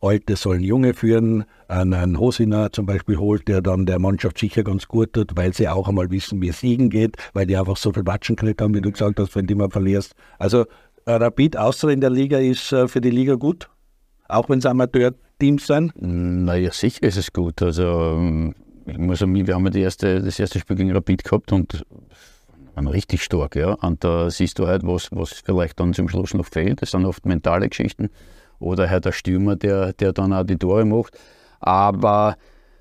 [0.00, 4.88] Alte sollen Junge führen, einen Hosiner zum Beispiel holt, der dann der Mannschaft sicher ganz
[4.88, 7.92] gut tut, weil sie auch einmal wissen, wie es siegen geht, weil die einfach so
[7.92, 10.14] viel Watschen gekriegt haben, wie du gesagt hast, wenn du mal verlierst.
[10.38, 10.62] Also
[11.04, 13.68] äh, Rapid außer in der Liga ist äh, für die Liga gut,
[14.28, 15.92] auch wenn es Amateurteams sind?
[16.00, 17.60] Naja, sicher ist es gut.
[17.60, 17.82] Also
[18.16, 18.54] ähm,
[18.86, 21.84] ich muss sagen, wir haben ja erste, das erste Spiel gegen Rapid gehabt und
[22.76, 23.56] richtig stark.
[23.56, 23.74] Ja?
[23.74, 26.82] Und da siehst du halt, was, was vielleicht dann zum Schluss noch fehlt.
[26.82, 28.10] Das sind oft mentale Geschichten.
[28.58, 31.18] Oder halt der Stürmer, der, der dann auch die Tore macht.
[31.60, 32.36] Aber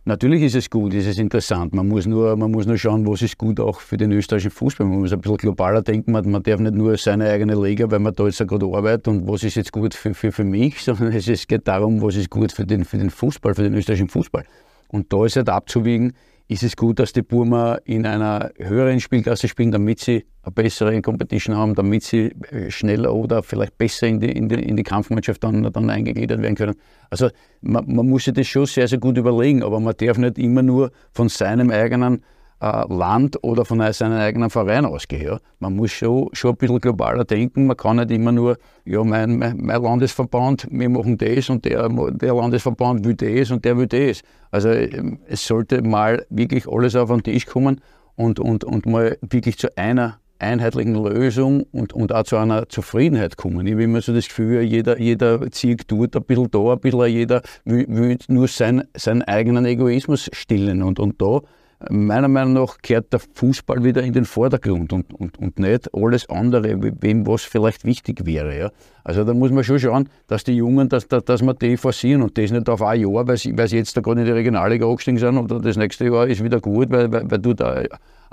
[0.06, 1.74] Natürlich ist es gut, ist es interessant.
[1.74, 4.86] Man muss, nur, man muss nur schauen, was ist gut auch für den österreichischen Fußball.
[4.86, 6.12] Man muss ein bisschen globaler denken.
[6.12, 9.26] Man, man darf nicht nur seine eigene Liga, weil man da jetzt gerade arbeitet und
[9.30, 12.52] was ist jetzt gut für, für, für mich, sondern es, geht darum, was ist gut
[12.52, 14.44] für den, für den Fußball, für den österreichischen Fußball.
[14.90, 16.12] Und da ist halt abzuwiegen,
[16.48, 21.02] ist es gut, dass die Burma in einer höheren Spielklasse spielen, damit sie eine bessere
[21.02, 24.84] Competition haben, damit sie äh, schneller oder vielleicht besser in die, in die, in die
[24.84, 26.76] Kampfmannschaft dann, dann eingegliedert werden können.
[27.10, 27.30] Also
[27.62, 30.62] man, man muss sich das schon sehr, sehr gut überlegen, aber man darf nicht immer
[30.62, 32.24] nur von seinem eigenen
[32.64, 35.24] Land oder von seinem eigenen Verein ausgehen.
[35.24, 35.40] Ja.
[35.60, 37.68] Man muss schon, schon ein bisschen globaler denken.
[37.68, 41.90] Man kann nicht immer nur, ja, mein, mein, mein Landesverband, wir machen das und der,
[41.90, 44.22] der Landesverband will das und der will das.
[44.52, 47.82] Also ähm, es sollte mal wirklich alles auf den Tisch kommen
[48.16, 53.38] und, und, und mal wirklich zu einer einheitlichen Lösung und, und auch zu einer Zufriedenheit
[53.38, 53.66] kommen.
[53.66, 57.08] Ich habe immer so das Gefühl, jeder, jeder zieht tut ein bisschen da, ein bisschen
[57.08, 60.84] jeder will, will nur sein, seinen eigenen Egoismus stillen.
[60.84, 61.42] Und, und da
[61.90, 66.30] meiner Meinung nach gehört der Fußball wieder in den Vordergrund und, und, und nicht alles
[66.30, 68.58] andere, wem was vielleicht wichtig wäre.
[68.58, 68.72] Ja.
[69.04, 72.38] Also da muss man schon schauen, dass die Jungen, dass, dass, wir die forcieren und
[72.38, 74.86] das nicht auf ein Jahr, weil sie, weil sie jetzt da gerade in die Regionalliga
[74.86, 77.90] angestiegen sind und das nächste Jahr ist wieder gut, weil, weil, weil du da eine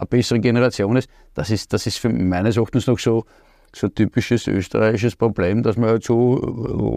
[0.09, 1.09] bessere Generation ist.
[1.35, 3.25] Das ist, das ist für meines Erachtens noch so,
[3.75, 6.37] so typisches österreichisches Problem, dass wir halt so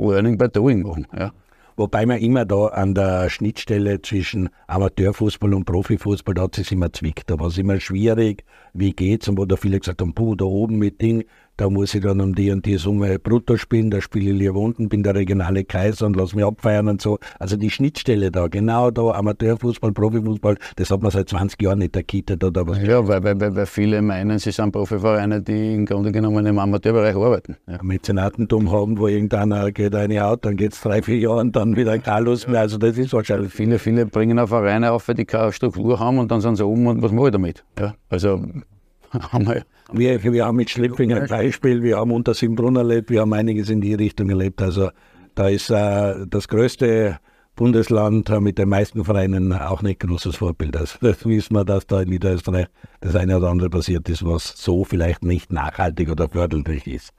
[0.09, 1.07] Learning by Doing machen.
[1.17, 1.31] Ja.
[1.75, 6.93] Wobei man immer da an der Schnittstelle zwischen Amateurfußball und Profifußball, da hat es immer
[6.93, 7.29] zwickt.
[7.29, 10.45] Da war es immer schwierig, wie geht's und wo da viele gesagt haben, puh, da
[10.45, 11.23] oben mit Ding,
[11.57, 14.59] da muss ich dann um die und die Summe brutto spielen, da spiele ich lieber
[14.59, 17.19] unten, bin der regionale Kaiser und lass mich abfeiern und so.
[17.39, 21.95] Also die Schnittstelle da, genau da, Amateurfußball, Profifußball, das hat man seit 20 Jahren nicht
[21.95, 22.81] erkittet oder was.
[22.81, 27.15] Ja, weil, weil, weil viele meinen, sie sind Profivereine, die im Grunde genommen im Amateurbereich
[27.15, 27.55] arbeiten.
[27.67, 27.79] Ja.
[27.83, 31.75] Mäzenatentum haben, wo irgendeiner geht eine Haut, dann geht es drei, vier Jahre und dann
[31.75, 32.61] wieder keine Lust mehr.
[32.61, 33.53] Also das ist wahrscheinlich.
[33.53, 36.87] Viele, viele bringen auch Vereine auf, die keine Struktur haben und dann sind sie oben
[36.87, 37.63] und was mache ich damit?
[37.79, 38.41] Ja, also
[39.31, 43.21] haben wir wir, wir haben mit Schlepping ein Beispiel, wir haben unter Simbrunn erlebt, wir
[43.21, 44.61] haben einiges in die Richtung erlebt.
[44.61, 44.89] Also
[45.35, 47.19] da ist äh, das größte
[47.55, 50.75] Bundesland mit den meisten Vereinen auch nicht großes Vorbild.
[50.75, 52.67] Also das wissen wir, dass da in Niederösterreich
[53.01, 57.11] das eine oder andere passiert ist, was so vielleicht nicht nachhaltig oder förderlich ist.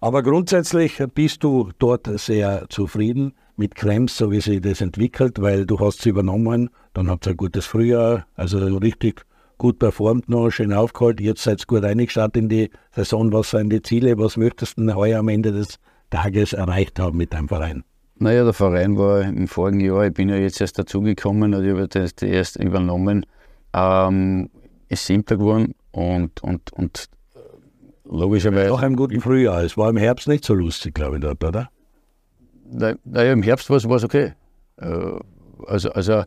[0.00, 5.66] Aber grundsätzlich bist du dort sehr zufrieden mit Krems, so wie sich das entwickelt, weil
[5.66, 9.24] du hast es übernommen, dann habt ihr ein gutes Frühjahr, also richtig
[9.58, 11.20] gut performt noch, schön aufgeholt.
[11.20, 13.32] Jetzt seid ihr gut eingestartet in die Saison.
[13.32, 14.18] Was sind die Ziele?
[14.18, 15.78] Was möchtest du heuer am Ende des
[16.10, 17.84] Tages erreicht haben mit deinem Verein?
[18.16, 21.70] Naja, der Verein war im vorigen Jahr, ich bin ja jetzt erst dazugekommen und ich
[21.70, 23.26] habe das erst übernommen,
[23.72, 24.50] ähm,
[24.88, 27.08] ist simpler geworden und, und, und
[28.04, 28.70] logischerweise.
[28.70, 29.64] Nach einem guten Frühjahr.
[29.64, 31.70] Es war im Herbst nicht so lustig, glaube ich, dort, oder?
[32.70, 34.32] Naja, im Herbst war es okay.
[34.76, 35.18] Äh,
[35.66, 36.22] also, also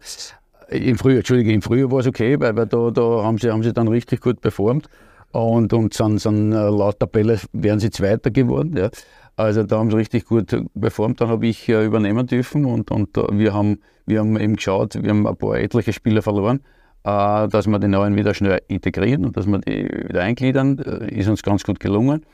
[0.70, 3.64] im Frühjahr, Entschuldige, im Frühjahr war es okay, weil, weil da, da haben, sie, haben
[3.64, 4.90] sie dann richtig gut performt
[5.32, 8.76] und, und sind, sind äh, laut Tabelle wären sie Zweiter geworden.
[8.78, 8.90] Ja.
[9.36, 11.22] Also da haben sie richtig gut performt.
[11.22, 15.10] Dann habe ich äh, übernehmen dürfen und, und wir, haben, wir haben eben geschaut, wir
[15.10, 16.62] haben ein paar etliche Spieler verloren,
[17.04, 20.80] äh, dass wir die neuen wieder schnell integrieren und dass wir die wieder eingliedern.
[20.80, 22.26] Äh, ist uns ganz gut gelungen.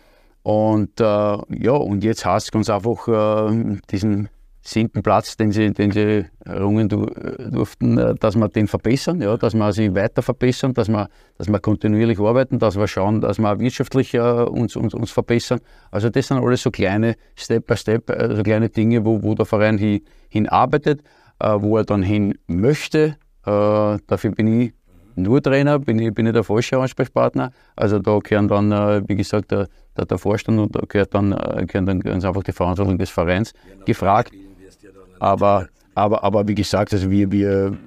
[0.43, 4.29] Und äh, ja, und jetzt heißt es ganz einfach, äh, diesen
[4.63, 9.53] siebten Platz, den sie, den sie errungen durften, äh, dass wir den verbessern, ja, dass
[9.53, 13.59] wir sie weiter verbessern, dass wir, dass wir kontinuierlich arbeiten, dass wir schauen, dass wir
[13.59, 15.59] wirtschaftlich uh, uns, uns, uns verbessern.
[15.91, 19.35] Also das sind alles so kleine Step by Step, äh, so kleine Dinge, wo, wo
[19.35, 21.01] der Verein hin, hinarbeitet,
[21.43, 23.17] uh, wo er dann hin möchte.
[23.45, 24.73] Dafür bin ich
[25.17, 27.51] nur Trainer, bin ich, bin ich der falsche Ansprechpartner.
[27.75, 28.71] Also da gehören dann,
[29.09, 31.31] wie gesagt, der, der, der Vorstand und da gehört dann,
[31.67, 33.53] gehören dann ganz einfach die Verantwortung des Vereins
[33.85, 34.31] gefragt.
[35.23, 37.77] Aber, aber, aber wie gesagt, also wir, wir,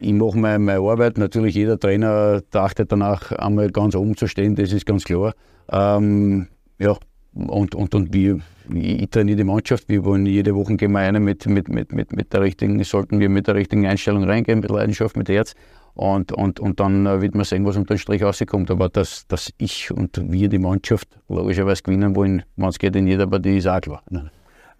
[0.00, 1.16] ich mache meine, meine Arbeit.
[1.16, 5.32] Natürlich, jeder Trainer trachtet danach, einmal ganz oben zu stehen, das ist ganz klar.
[5.72, 6.46] Ähm,
[6.78, 6.94] ja,
[7.32, 11.20] und, und, und wir, ich trainiere die Mannschaft, wir wollen jede Woche gehen wir eine
[11.20, 14.70] mit, mit, mit, mit, mit der richtigen, sollten wir mit der richtigen Einstellung reingehen, mit
[14.70, 15.54] Leidenschaft, mit Herz.
[15.94, 18.70] Und, und, und dann äh, wird man sehen, was unter den Strich rauskommt.
[18.70, 23.06] Aber dass, dass ich und wir die Mannschaft logischerweise gewinnen wollen, wenn es geht in
[23.06, 24.02] jeder Partie, ist auch klar.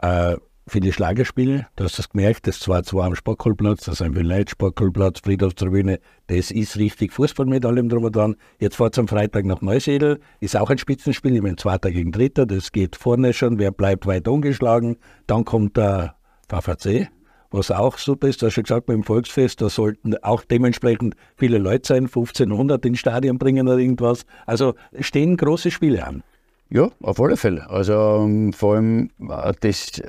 [0.02, 0.36] Äh,
[0.66, 1.66] viele Schlagerspiele.
[1.76, 6.00] Du hast das gemerkt, das 2-2 am Sportkohlplatz, das ein Leid, Sportkohlplatz, Friedhofstribüne.
[6.26, 8.36] Das ist richtig Fußball mit allem drum und dran.
[8.58, 12.46] Jetzt fahrt am Freitag nach Neusiedl, ist auch ein Spitzenspiel, ich meine Zweiter gegen Dritter,
[12.46, 14.96] das geht vorne schon, wer bleibt weit ungeschlagen.
[15.26, 16.16] Dann kommt der
[16.48, 17.08] VVC,
[17.50, 21.58] was auch super ist, du hast schon gesagt, beim Volksfest, da sollten auch dementsprechend viele
[21.58, 24.24] Leute sein, 1500 ins Stadion bringen oder irgendwas.
[24.46, 26.22] Also stehen große Spiele an.
[26.70, 27.68] Ja, auf alle Fälle.
[27.70, 30.02] Also um, vor allem äh, das,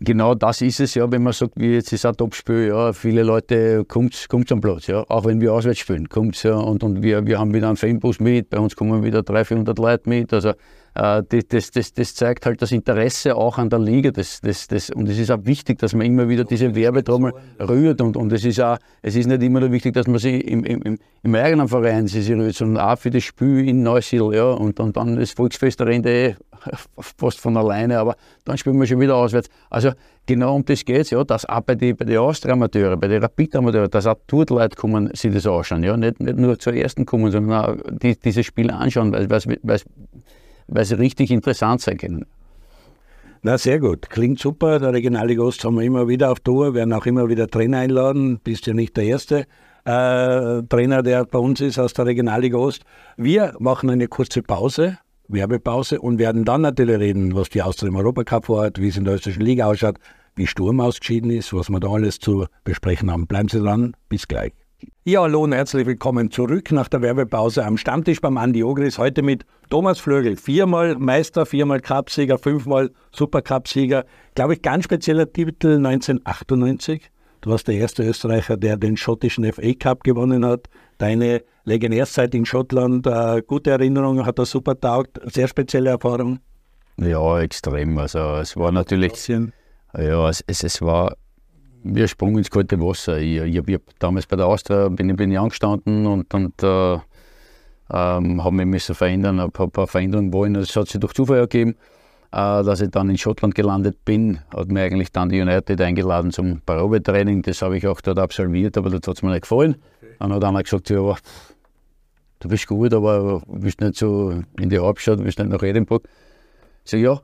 [0.00, 3.22] genau das ist es ja, wenn man sagt, wie jetzt ist ein Topspiel, ja, viele
[3.22, 7.26] Leute kommt am Platz, ja, auch wenn wir auswärts spielen, kommt ja, und, und wir,
[7.26, 10.52] wir haben wieder einen Fanbus mit, bei uns kommen wieder 300, 400 Leute mit, also
[10.98, 15.08] das, das, das, zeigt halt das Interesse auch an der Liga, das, das, das, und
[15.08, 18.60] es ist auch wichtig, dass man immer wieder diese Werbetrommel rührt und, und es ist
[18.60, 22.08] auch, es ist nicht immer nur wichtig, dass man sie im, im, im eigenen Verein
[22.08, 25.80] sie rührt, sondern auch für das Spiel in Neusiedl, ja, und, und dann das Volksfest,
[25.82, 26.34] rennt eh
[26.98, 29.48] fast von alleine, aber dann spielen wir schon wieder auswärts.
[29.70, 29.92] Also
[30.26, 33.22] genau um das geht es, ja, dass auch bei den bei die Austria-Amateure, bei den
[33.22, 35.84] Rapid-Amateuren, dass auch dort Leute kommen, sich das anschauen.
[35.84, 35.96] Ja?
[35.96, 39.80] Nicht, nicht nur zur ersten kommen, sondern auch die, diese Spiele anschauen, weil, weil,
[40.68, 42.26] weil sie richtig interessant sein können.
[43.42, 44.10] Na, sehr gut.
[44.10, 44.78] Klingt super.
[44.78, 48.40] Der Regionalliga Ost haben wir immer wieder auf Tour, werden auch immer wieder Trainer einladen.
[48.42, 49.46] Bist ja nicht der erste
[49.84, 52.84] äh, Trainer, der bei uns ist aus der Regionalliga Ost.
[53.16, 57.96] Wir machen eine kurze Pause Werbepause und werden dann natürlich reden, was die Austria im
[57.96, 59.98] Europacup vorhat, wie es in der österreichischen Liga ausschaut,
[60.34, 63.26] wie Sturm ausgeschieden ist, was wir da alles zu besprechen haben.
[63.26, 64.52] Bleiben Sie dran, bis gleich.
[65.04, 68.98] Ja, hallo und herzlich willkommen zurück nach der Werbepause am Stammtisch beim Andi Ogris.
[68.98, 74.04] Heute mit Thomas Flögel, viermal Meister, viermal Cupsieger, fünfmal Supercup-Sieger.
[74.34, 77.10] Glaube ich, ganz spezieller Titel 1998.
[77.40, 80.68] Du warst der erste Österreicher, der den schottischen FA Cup gewonnen hat.
[80.98, 86.38] Deine Legionärszeit in Schottland, äh, gute Erinnerung, hat das super taugt, sehr spezielle Erfahrung?
[86.98, 87.96] Ja, extrem.
[87.98, 91.16] Also es war natürlich, ja, es, es, es war
[91.82, 93.18] wie ein Sprung ins kalte Wasser.
[93.18, 96.98] Ich, ich, ich damals bei der Austria bin, bin ich angestanden und, und äh,
[97.90, 100.56] ähm, habe mich müssen verändern, habe ein paar Veränderungen wollen.
[100.56, 101.76] Es hat sich durch Zufall ergeben,
[102.32, 104.40] äh, dass ich dann in Schottland gelandet bin.
[104.54, 107.42] Hat mir eigentlich dann die United eingeladen zum Probetraining.
[107.42, 109.76] Das habe ich auch dort absolviert, aber das hat es mir nicht gefallen.
[110.18, 111.14] Dann hat einer gesagt, ja,
[112.40, 115.62] du bist gut, aber du bist nicht so in die Hauptstadt, du bist nicht nach
[115.62, 116.06] Edinburgh.
[116.84, 117.20] Ich sage, ja,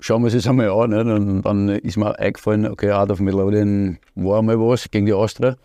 [0.00, 0.90] schauen wir es jetzt einmal an.
[0.90, 1.06] Nicht?
[1.06, 5.56] Und dann ist mir eingefallen, okay, Art of Melodien war einmal was gegen die Austria.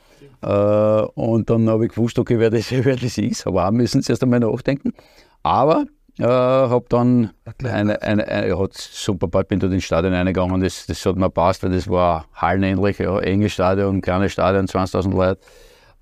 [0.42, 3.48] Äh, und dann habe ich gewusst, okay, wer das, wer das ist.
[3.48, 4.94] Aber auch müssen sie erst einmal nachdenken.
[5.44, 5.86] Aber
[6.20, 7.32] äh, habe dann
[7.64, 10.62] eine, eine, eine, ja, super bald bin dort ins Stadion reingegangen.
[10.62, 15.12] Das, das hat mir passt, weil das war hallenähnlich, ja, enges Stadion, kleines Stadion, 20.000
[15.12, 15.42] Leute.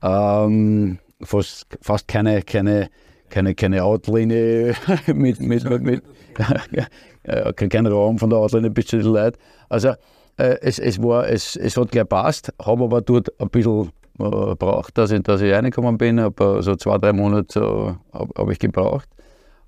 [0.04, 2.90] Ähm, fast, fast keine, keine,
[3.30, 4.76] keine, keine Outlinie
[5.08, 6.04] mit, mit, mit, mit
[7.24, 9.38] äh, kein Raum von der den Leuten.
[9.70, 9.90] Also
[10.38, 14.98] äh, es, es, war, es, es hat gleich passt, habe aber dort ein bisschen gebraucht,
[14.98, 16.20] dass ich, dass ich reingekommen bin.
[16.20, 19.10] Hab, äh, so zwei, drei Monate äh, habe hab ich gebraucht.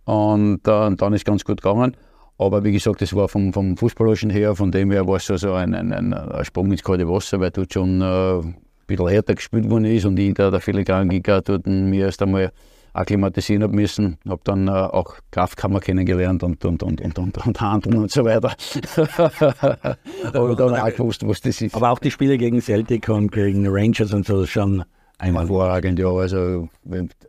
[0.06, 1.96] Und äh, dann ist ganz gut gegangen.
[2.38, 5.38] Aber wie gesagt, das war vom, vom Fußballerischen her, von dem her war es so,
[5.38, 8.56] so ein, ein, ein, Sprung ins kalte Wasser, weil dort schon äh, ein
[8.88, 12.52] bisschen härter gespielt worden ist und ich da der filigrane Giga dort mir erst einmal
[12.94, 14.18] akklimatisieren habe müssen.
[14.28, 18.24] Habe dann äh, auch Kraftkammer kennengelernt und, und, und, und, und, und Handeln und so
[18.24, 18.54] weiter.
[20.34, 21.76] aber dann auch gewusst, was das ist.
[21.76, 24.84] Aber auch die Spiele gegen Celtic und gegen Rangers und so schon
[25.18, 25.44] einmal.
[25.44, 26.10] Hervorragend, ja.
[26.10, 26.70] Also,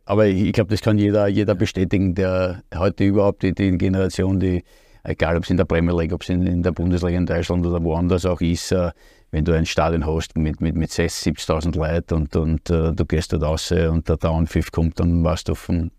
[0.04, 4.62] aber ich glaube, das kann jeder, jeder bestätigen, der heute überhaupt die, die Generation, die,
[5.02, 7.64] egal ob es in der Premier League, ob es in, in, der Bundesliga in Deutschland
[7.66, 8.90] oder woanders auch ist, äh,
[9.34, 13.04] wenn du ein Stadion hast mit, mit, mit 6.000, 70.000 Leuten und, und uh, du
[13.04, 15.90] gehst dort raus und der Downpfiff kommt, dann weißt du, von,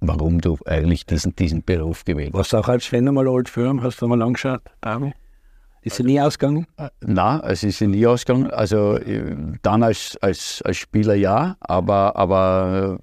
[0.00, 2.38] warum du eigentlich diesen, diesen Beruf gewählt hast.
[2.38, 3.82] Warst du auch als Fan einmal Old Firm?
[3.82, 5.14] Hast du mal angeschaut, David?
[5.82, 6.68] Ist sie nie ausgegangen?
[6.76, 8.52] Äh, nein, es ist sie nie ausgegangen.
[8.52, 13.00] Also äh, dann als, als, als Spieler ja, aber, aber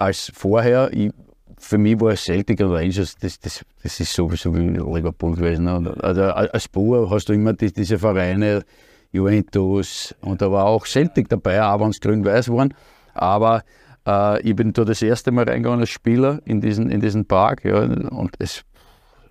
[0.00, 1.12] als vorher, ich,
[1.58, 5.68] für mich war Celtic und Rangers, das, das, das ist sowieso wie Liverpool gewesen.
[5.68, 8.64] Also als Bauer hast du immer die, diese Vereine,
[9.12, 12.74] Juventus und da war auch Celtic dabei, auch wenn es grün-weiß waren.
[13.14, 13.62] Aber
[14.06, 17.64] äh, ich bin da das erste Mal reingegangen als Spieler in diesen, in diesen Park
[17.64, 18.64] ja, und es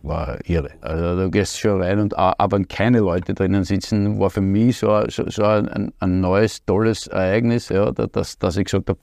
[0.04, 0.72] war irre.
[0.82, 5.04] Also du gehst schon rein und aber keine Leute drinnen sitzen, war für mich so,
[5.10, 9.00] so, so ein, ein, neues, tolles Ereignis, ja, dass, dass ich gesagt habe,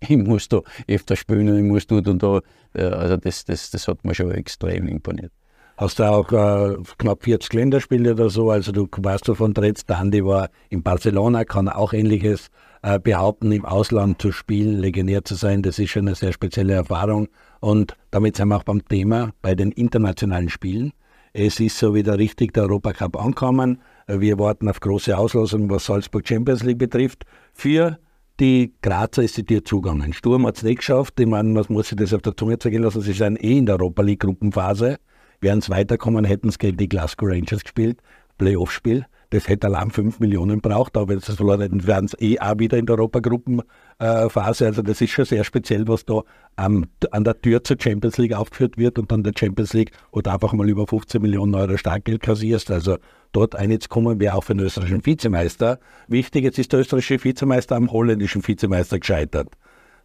[0.00, 2.40] ich muss da öfter spielen ich muss dort und da.
[2.74, 5.32] Also das, das, das hat mir schon extrem imponiert
[5.76, 8.50] hast du auch äh, knapp 40 Länderspiele oder so.
[8.50, 12.48] Also du weißt davon, Dretz, der Andi war in Barcelona, kann auch ähnliches
[12.82, 15.62] äh, behaupten, im Ausland zu spielen, Legionär zu sein.
[15.62, 17.28] Das ist schon eine sehr spezielle Erfahrung.
[17.60, 20.92] Und damit sind wir auch beim Thema bei den internationalen Spielen.
[21.32, 23.80] Es ist so wieder richtig der Europacup angekommen.
[24.06, 27.24] Wir warten auf große Auslosungen, was Salzburg Champions League betrifft.
[27.54, 27.98] Für
[28.38, 30.12] die Grazer ist die Tür zugegangen.
[30.12, 31.18] Sturm hat es nicht geschafft.
[31.20, 33.00] Ich meine, man muss sich das auf der Zunge zergehen lassen.
[33.00, 34.98] Sie sind eh in der Europa League Gruppenphase.
[35.42, 37.98] Wären es weiterkommen, hätten es gegen die Glasgow Rangers gespielt,
[38.38, 39.04] Playoff-Spiel.
[39.32, 42.38] das hätte allein 5 Millionen braucht, aber wenn sie das verloren hätten, wären es eh
[42.38, 44.66] auch wieder in der Europagruppenphase.
[44.66, 46.20] Also das ist schon sehr speziell, was da
[46.56, 50.52] an der Tür zur Champions League aufgeführt wird und dann der Champions League oder einfach
[50.52, 52.70] mal über 15 Millionen Euro Startgeld kassierst.
[52.70, 52.98] Also
[53.32, 55.78] dort einzukommen wäre auch für den österreichischen Vizemeister
[56.08, 56.44] wichtig.
[56.44, 59.48] Jetzt ist der österreichische Vizemeister am holländischen Vizemeister gescheitert.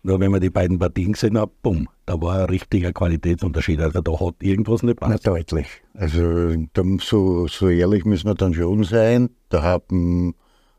[0.07, 3.81] Nur wenn man die beiden Partien gesehen hat, bumm, da war ein richtiger Qualitätsunterschied.
[3.81, 5.25] Also da hat irgendwas nicht passt.
[5.25, 5.67] Na, deutlich.
[5.95, 6.55] Also
[7.01, 9.31] so, so ehrlich müssen wir dann schon sein.
[9.49, 10.33] Da haben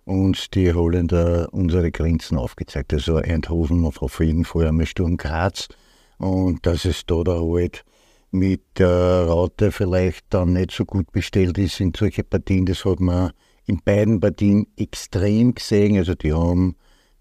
[0.06, 2.94] uns die Holländer unsere Grenzen aufgezeigt.
[2.94, 5.68] Also Eindhoven auf jeden Fall einmal Sturm Graz.
[6.16, 7.84] Und dass es da, da halt
[8.30, 12.98] mit der Raute vielleicht dann nicht so gut bestellt ist in solche Partien, das hat
[12.98, 13.32] man
[13.66, 15.98] in beiden Partien extrem gesehen.
[15.98, 16.76] Also die haben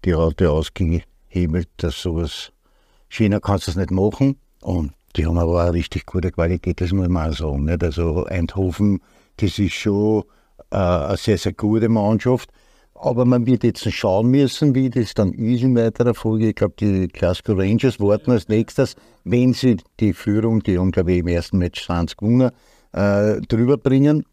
[0.06, 2.52] die Raute ausgegeben hebelt, dass sowas,
[3.08, 4.36] China kannst du das nicht machen.
[4.62, 7.64] Und die haben aber auch richtig gute Qualität, das muss man auch sagen.
[7.64, 7.82] Nicht?
[7.82, 9.00] Also Eindhoven,
[9.36, 10.24] das ist schon
[10.70, 12.50] äh, eine sehr, sehr gute Mannschaft.
[12.94, 16.48] Aber man wird jetzt schauen müssen, wie das dann ist in weiterer Folge.
[16.48, 21.12] Ich glaube, die Glasgow Rangers warten als nächstes, wenn sie die Führung, die haben, glaube
[21.12, 22.50] ich, im ersten Match 20 gewonnen,
[22.92, 24.24] äh, drüber bringen.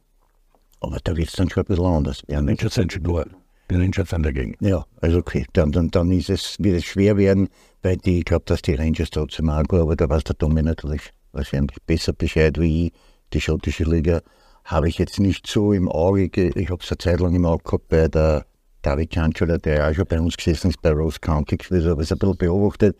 [0.79, 2.49] Aber da wird es dann schon ein bisschen anders werden.
[2.49, 3.25] Rangers sind schon nur
[3.69, 4.55] die Rangers sind dagegen.
[4.59, 5.45] Ja, also okay.
[5.53, 7.49] Dann, dann, dann ist es, wird es schwer werden,
[7.81, 10.61] weil die, ich glaube, dass die Rangers trotzdem auch gut, aber da weiß der Tommy
[10.61, 11.01] natürlich
[11.31, 12.93] wahrscheinlich besser Bescheid wie ich.
[13.33, 14.21] Die schottische Liga
[14.65, 16.29] habe ich jetzt nicht so im Auge.
[16.33, 18.45] Ich habe es eine Zeit lang im Auge gehabt bei der
[18.81, 22.11] David Chanchula, der auch schon bei uns gesessen ist, bei Rose County gewesen, habe es
[22.11, 22.97] ein bisschen beobachtet.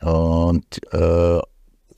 [0.00, 1.40] Und äh,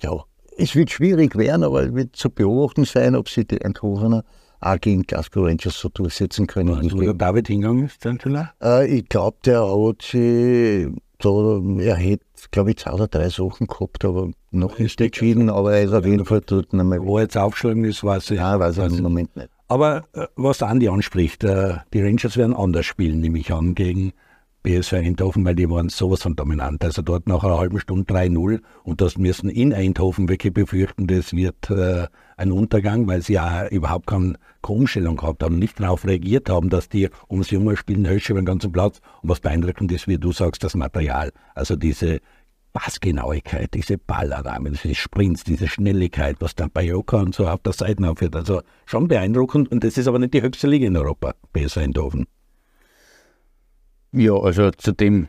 [0.03, 0.25] ja,
[0.57, 4.25] es wird schwierig werden, aber es wird zu beobachten sein, ob sie die Eindhovener
[4.61, 6.75] auch gegen Glasgow Rangers so durchsetzen können.
[6.75, 8.53] Also, wo der David hingegangen ist, Zentula?
[8.63, 13.67] Äh, ich glaube, der hat sich, da, er hätte, glaube ich, zwei oder drei Sachen
[13.67, 17.01] gehabt, aber noch nicht entschieden, aber er ist auf jeden Fall dort nochmal.
[17.03, 18.39] Wo er jetzt aufgeschlagen ist, weiß ich.
[18.39, 19.49] Nein, weiß ich im Moment nicht.
[19.69, 24.13] Aber äh, was Andi anspricht, äh, die Rangers werden anders spielen, nehme ich an, gegen
[24.63, 26.85] BSV Eindhoven, weil die waren sowas von dominant.
[26.85, 31.33] Also dort nach einer halben Stunde 3-0 und das müssen in Eindhoven wirklich befürchten, das
[31.33, 34.35] wird äh, ein Untergang, weil sie ja überhaupt keine,
[34.67, 38.47] Umstellung gehabt haben, nicht darauf reagiert haben, dass die ums junge spielen Hösche über den
[38.47, 39.01] ganzen Platz.
[39.23, 41.33] Und was beeindruckend ist, wie du sagst, das Material.
[41.55, 42.21] Also diese
[42.73, 48.09] Passgenauigkeit, diese Ballannahme, diese Sprints, diese Schnelligkeit, was der Bayoka und so auf der Seite
[48.09, 48.37] aufhört.
[48.37, 52.27] Also schon beeindruckend und das ist aber nicht die höchste Liga in Europa, BSV Eindhoven.
[54.13, 55.29] Ja, also zudem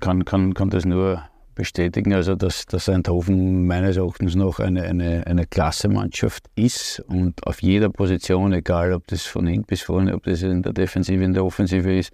[0.00, 1.22] kann, kann, kann das nur
[1.54, 7.62] bestätigen, also dass, dass Eindhoven meines Erachtens noch eine, eine, eine Klassemannschaft ist und auf
[7.62, 11.34] jeder Position, egal ob das von hinten bis vorne, ob das in der Defensive, in
[11.34, 12.10] der Offensive ist,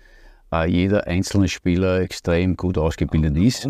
[0.53, 3.69] äh, jeder einzelne Spieler extrem gut ausgebildet ist.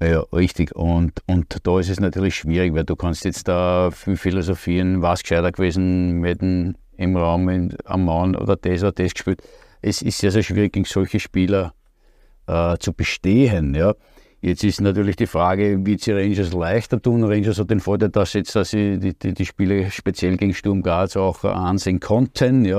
[0.00, 0.74] Ja, richtig.
[0.74, 5.22] Und, und da ist es natürlich schwierig, weil du kannst jetzt da viel philosophieren, was
[5.22, 9.42] gescheiter gewesen mit dem, im Raum in, am Mann oder das oder das gespielt
[9.82, 11.74] es ist sehr, sehr schwierig, gegen solche Spieler
[12.46, 13.74] äh, zu bestehen.
[13.74, 13.94] Ja.
[14.40, 17.24] Jetzt ist natürlich die Frage, wie sie Rangers leichter tun.
[17.24, 20.82] Rangers hat den Vorteil, dass, jetzt, dass sie die, die, die Spiele speziell gegen Sturm
[20.82, 22.78] Graz auch ansehen konnten, ja,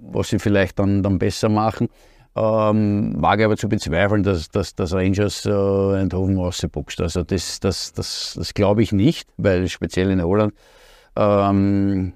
[0.00, 1.88] was sie vielleicht dann, dann besser machen.
[2.34, 7.00] Ähm, wage aber zu bezweifeln, dass, dass, dass Rangers äh, Eindhoven rausboxt.
[7.00, 10.52] Also das, das, das, das glaube ich nicht, weil speziell in Holland
[11.16, 12.12] ähm,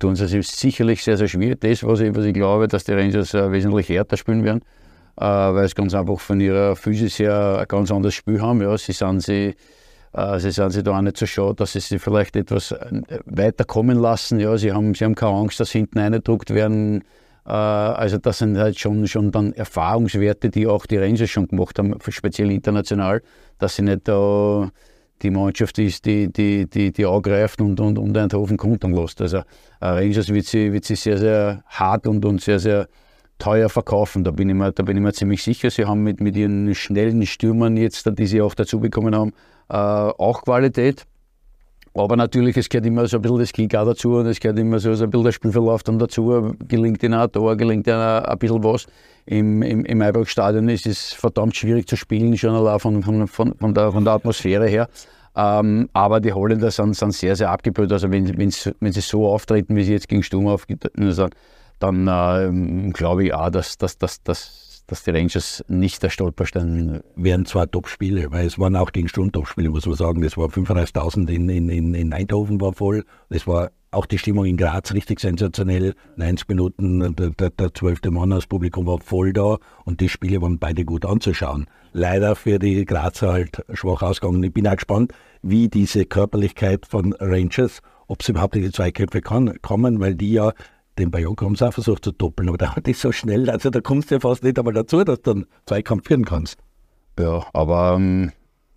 [0.00, 1.60] tun sie sich sicherlich sehr, sehr schwierig.
[1.60, 4.62] Das, was ich, was ich glaube, dass die Rangers äh, wesentlich härter spielen werden,
[5.16, 8.60] äh, weil sie ganz einfach von ihrer Physis her ein ganz anderes Spiel haben.
[8.62, 9.54] Ja, sie sind sie
[10.12, 13.02] äh, Sie sind sich da auch nicht so schade, dass sie sich vielleicht etwas äh,
[13.26, 14.40] weiter kommen lassen.
[14.40, 17.04] Ja, sie, haben, sie haben keine Angst, dass hinten eingedruckt werden.
[17.46, 21.78] Äh, also das sind halt schon, schon dann Erfahrungswerte, die auch die Rangers schon gemacht
[21.78, 23.22] haben, speziell international,
[23.58, 24.70] dass sie nicht da
[25.22, 29.20] die Mannschaft ist, die, die, die, die angreift und, und, und Eindhoven kontern lässt.
[29.20, 29.42] Also äh,
[29.80, 32.88] Rangers wird sie, wird sie sehr, sehr hart und, und sehr, sehr
[33.38, 34.24] teuer verkaufen.
[34.24, 35.70] Da bin ich mir, da bin ich mir ziemlich sicher.
[35.70, 39.32] Sie haben mit, mit ihren schnellen Stürmern jetzt, die sie auch dazu bekommen haben,
[39.68, 41.06] äh, auch Qualität.
[41.94, 44.58] Aber natürlich, es gehört immer so ein bisschen das Kick auch dazu und es gehört
[44.58, 46.54] immer so, so ein bisschen der Spielverlauf dann dazu.
[46.68, 48.86] Gelingt ihnen ein Tor, gelingt ihnen ein bisschen was.
[49.26, 53.74] Im, im, im Eiburg-Stadion ist es verdammt schwierig zu spielen, schon allein von, von, von,
[53.74, 54.88] der, von der Atmosphäre her.
[55.36, 57.92] Ähm, aber die Holländer sind, sind sehr, sehr abgebrüht.
[57.92, 61.34] Also wenn, wenn sie so auftreten, wie sie jetzt gegen Sturm aufgetreten sind,
[61.80, 67.02] dann äh, glaube ich auch, dass, dass, dass, dass dass die Rangers nicht der Stolperstein
[67.14, 70.20] wären zwar Top-Spiele, weil es waren auch gegen Sturm Top-Spiele, muss man sagen.
[70.20, 73.04] Das war 35.000 in, in, in Eindhoven war voll.
[73.28, 75.94] Das war auch die Stimmung in Graz richtig sensationell.
[76.16, 78.00] 90 Minuten, der, 12.
[78.10, 81.66] Mann aus Publikum war voll da und die Spiele waren beide gut anzuschauen.
[81.92, 84.42] Leider für die Grazer halt schwach ausgegangen.
[84.42, 85.12] Ich bin auch gespannt,
[85.42, 90.32] wie diese Körperlichkeit von Rangers, ob sie überhaupt in die Zweikämpfe kann, kommen, weil die
[90.32, 90.52] ja
[91.00, 93.70] den Bayok haben sie auch versucht zu doppeln, aber der hat ist so schnell, also
[93.70, 96.58] da kommst du ja fast nicht einmal dazu, dass du dann Zweikampf führen kannst.
[97.18, 98.32] Ja, aber ähm,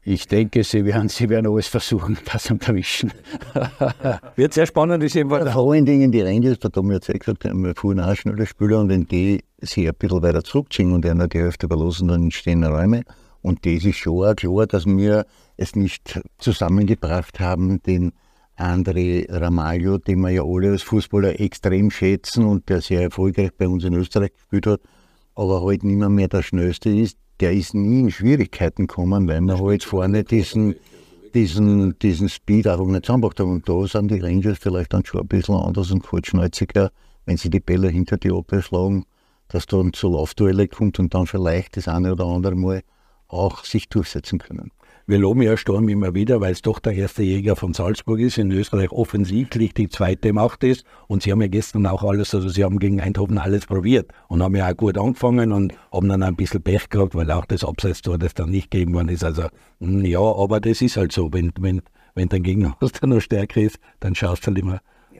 [0.06, 3.14] ich denke, sie werden, sie werden alles versuchen, das zu erwischen.
[4.36, 5.52] Wird sehr spannend, ist jedenfalls.
[5.52, 8.80] Vor allen Dingen die Rangers, da haben wir jetzt gesagt, wir fuhren auch schnelle Spieler
[8.80, 12.64] und wenn die sich ein bisschen weiter zurückziehen und einer die Hälfte überlassen, dann entstehen
[12.64, 13.04] Räume.
[13.42, 15.26] Und das ist schon auch klar, dass wir
[15.58, 18.14] es nicht zusammengebracht haben, den
[18.58, 23.68] André Ramalho, den wir ja alle als Fußballer extrem schätzen und der sehr erfolgreich bei
[23.68, 24.82] uns in Österreich gespielt hat,
[25.36, 29.42] aber halt nicht mehr, mehr der Schnellste ist, der ist nie in Schwierigkeiten gekommen, weil
[29.42, 30.76] wir halt vorne diesen,
[31.34, 33.52] diesen, diesen Speed einfach nicht zusammengebracht haben.
[33.52, 36.92] Und da sind die Rangers vielleicht dann schon ein bisschen anders und kurzschnäuziger,
[37.26, 39.06] wenn sie die Bälle hinter die Abwehr schlagen,
[39.48, 42.84] dass dann zu Laufduelle kommt und dann vielleicht das eine oder andere Mal
[43.28, 44.72] auch sich durchsetzen können.
[45.06, 48.38] Wir loben ja Sturm immer wieder, weil es doch der erste Jäger von Salzburg ist,
[48.38, 50.86] in Österreich offensichtlich die zweite Macht ist.
[51.08, 54.42] Und sie haben ja gestern auch alles, also sie haben gegen Eindhoven alles probiert und
[54.42, 57.66] haben ja auch gut angefangen und haben dann ein bisschen Pech gehabt, weil auch das
[57.66, 59.26] Abseitstor, das dann nicht gegeben worden ist.
[59.26, 59.48] Also,
[59.82, 61.34] hm, ja, aber das ist halt so.
[61.34, 61.82] Wenn, wenn,
[62.16, 64.80] wenn dein Gegner der noch stärker ist, dann schaust du halt immer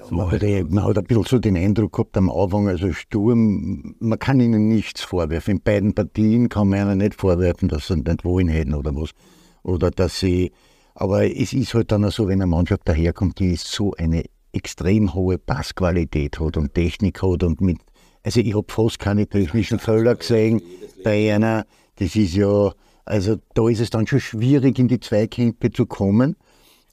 [0.10, 3.96] so man, hat, man hat ein bisschen so den Eindruck gehabt am Anfang, also Sturm,
[4.00, 5.56] man kann ihnen nichts vorwerfen.
[5.56, 9.12] In beiden Partien kann man ihnen nicht vorwerfen, dass sie nicht wollen hätten oder was
[9.64, 10.52] oder dass sie,
[10.96, 15.14] aber es ist halt dann auch so, wenn eine Mannschaft daherkommt, die so eine extrem
[15.14, 17.80] hohe Passqualität hat und Technik hat und mit,
[18.22, 20.62] also ich habe fast keine technischen Fehler gesehen
[21.04, 22.72] bei einer, das ist ja,
[23.06, 26.36] also da ist es dann schon schwierig, in die Zweikämpfe zu kommen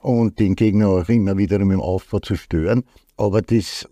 [0.01, 2.85] und den Gegner auch immer wieder mit dem Aufbau zu stören.
[3.17, 3.87] Aber das,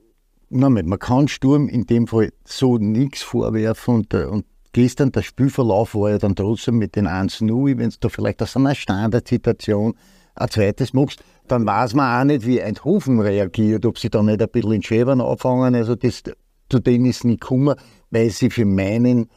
[0.51, 6.11] man kann Sturm in dem Fall so nichts vorwerfen und, und gestern der Spielverlauf war
[6.11, 9.95] ja dann trotzdem mit den 1-0, wenn du vielleicht aus einer Standardsituation
[10.35, 14.43] ein zweites machst, dann weiß man auch nicht, wie Eindhoven reagiert, ob sie da nicht
[14.43, 15.75] ein bisschen in Schäbern anfangen.
[15.75, 16.23] Also das,
[16.71, 17.75] zu denen ist nicht gekommen,
[18.11, 19.29] weil sie für meinen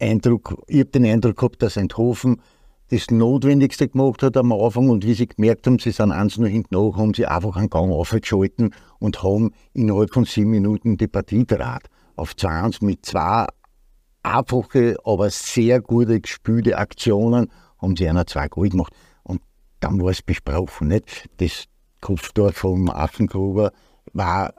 [0.00, 2.40] Eindruck, ich habe den Eindruck gehabt, dass Eindhoven
[2.90, 6.48] das Notwendigste gemacht hat am Anfang und wie sie gemerkt haben, sie sind eins nur
[6.48, 11.08] hinten nach, haben sie einfach einen Gang aufgeschalten und haben innerhalb von sieben Minuten die
[11.08, 13.46] Partie draht auf 2-1 mit zwei
[14.22, 18.92] einfache, aber sehr gute gespülte Aktionen haben sie einer zwei Goal gemacht.
[19.22, 19.40] Und
[19.80, 20.88] dann war es besprochen.
[20.88, 21.28] Nicht?
[21.38, 21.64] Das
[22.00, 23.72] Kopftor vom Affengruber
[24.12, 24.54] war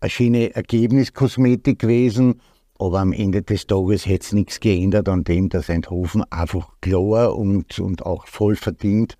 [0.00, 2.40] eine schöne Ergebniskosmetik gewesen,
[2.78, 7.36] aber am Ende des Tages hätte es nichts geändert an dem, dass Eindhoven einfach klar
[7.36, 9.18] und, und auch voll verdient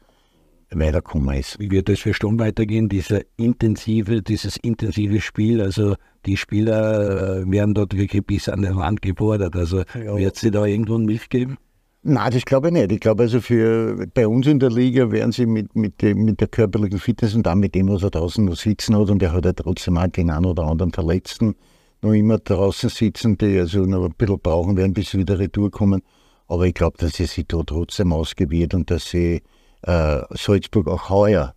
[0.70, 1.58] weitergekommen ist.
[1.58, 5.60] Wie wird das für Sturm weitergehen, dieser intensive, dieses intensive Spiel?
[5.60, 5.94] Also
[6.26, 9.56] die Spieler äh, werden dort wirklich bis an den Rand gefordert.
[9.56, 10.16] Also ja.
[10.16, 11.56] wird es da irgendwo Milch geben?
[12.02, 12.92] Nein, das glaube ich nicht.
[12.92, 16.40] Ich glaube also für bei uns in der Liga werden sie mit, mit, dem, mit
[16.40, 19.32] der körperlichen Fitness und dann mit dem, was er draußen noch sitzen hat, und er
[19.32, 21.56] hat ja trotzdem auch den einen oder anderen Verletzten
[22.00, 25.70] noch immer draußen sitzen, die also noch ein bisschen brauchen werden, bis sie wieder retour
[25.70, 26.02] kommen.
[26.46, 29.42] Aber ich glaube, dass sie sich da trotzdem ausgewirt und dass sie
[29.82, 31.54] äh, Salzburg auch heuer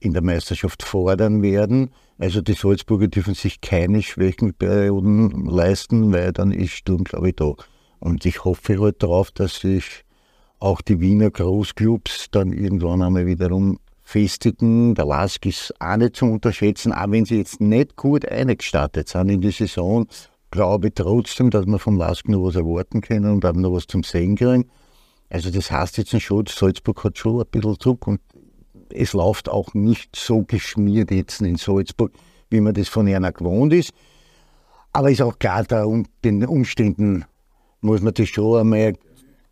[0.00, 1.90] in der Meisterschaft fordern werden.
[2.18, 7.54] Also die Salzburger dürfen sich keine Schwächenperioden leisten, weil dann ist Sturm, glaube ich, da.
[7.98, 10.04] Und ich hoffe halt darauf, dass sich
[10.60, 14.94] auch die Wiener Großclubs dann irgendwann einmal wiederum festigen.
[14.94, 19.30] Der Lask ist auch nicht zu unterschätzen, auch wenn sie jetzt nicht gut eingestartet sind
[19.30, 20.06] in die Saison,
[20.50, 23.86] glaube ich trotzdem, dass wir vom Lask noch was erwarten können und auch noch was
[23.86, 24.70] zum Sehen kriegen.
[25.34, 28.20] Also das heißt jetzt schon, Salzburg hat schon ein bisschen Druck und
[28.90, 32.12] es läuft auch nicht so geschmiert jetzt in Salzburg,
[32.50, 33.92] wie man das von einer gewohnt ist.
[34.92, 37.24] Aber ist auch klar, da um den Umständen
[37.80, 38.92] muss man das schon einmal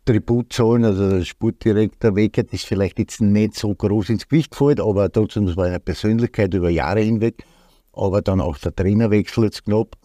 [0.05, 0.85] Tribut zahlen.
[0.85, 5.47] Also der Sportdirektor Weckert ist vielleicht jetzt nicht so groß ins Gewicht gefallen, aber trotzdem,
[5.47, 7.43] das war eine Persönlichkeit über Jahre hinweg.
[7.91, 9.97] Aber dann auch der Trainerwechsel jetzt knapp.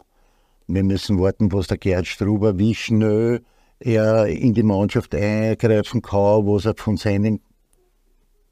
[0.66, 3.43] Wir müssen warten, was der Gerhard Struber, wie schnell
[3.81, 7.41] er in die Mannschaft eingreifen kann, was er von seinem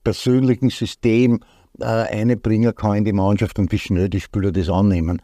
[0.05, 1.41] persönlichen System
[1.81, 5.21] äh, einbringen kann in die Mannschaft und wie schnell die Spieler das annehmen.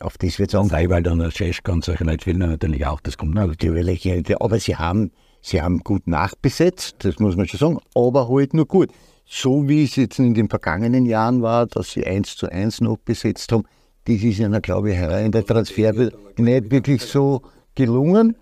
[0.00, 0.90] Auf das wird es ankommen.
[0.90, 4.06] Weil dann der Ceska und solche Leute will natürlich auch, das kommt natürlich.
[4.40, 8.66] Aber sie haben, sie haben gut nachbesetzt, das muss man schon sagen, aber halt nur
[8.66, 8.90] gut.
[9.24, 12.98] So wie es jetzt in den vergangenen Jahren war, dass sie eins zu eins noch
[12.98, 13.64] besetzt haben,
[14.04, 15.92] das ist ihnen, glaube ich, in der Transfer
[16.36, 17.42] nicht wirklich so
[17.74, 18.36] gelungen.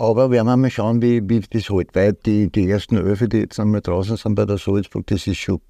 [0.00, 3.40] Aber werden wir mal schauen, wie, wie das halt, weil die, die ersten Öfe, die
[3.40, 5.60] jetzt einmal draußen sind bei der Salzburg, das ist schon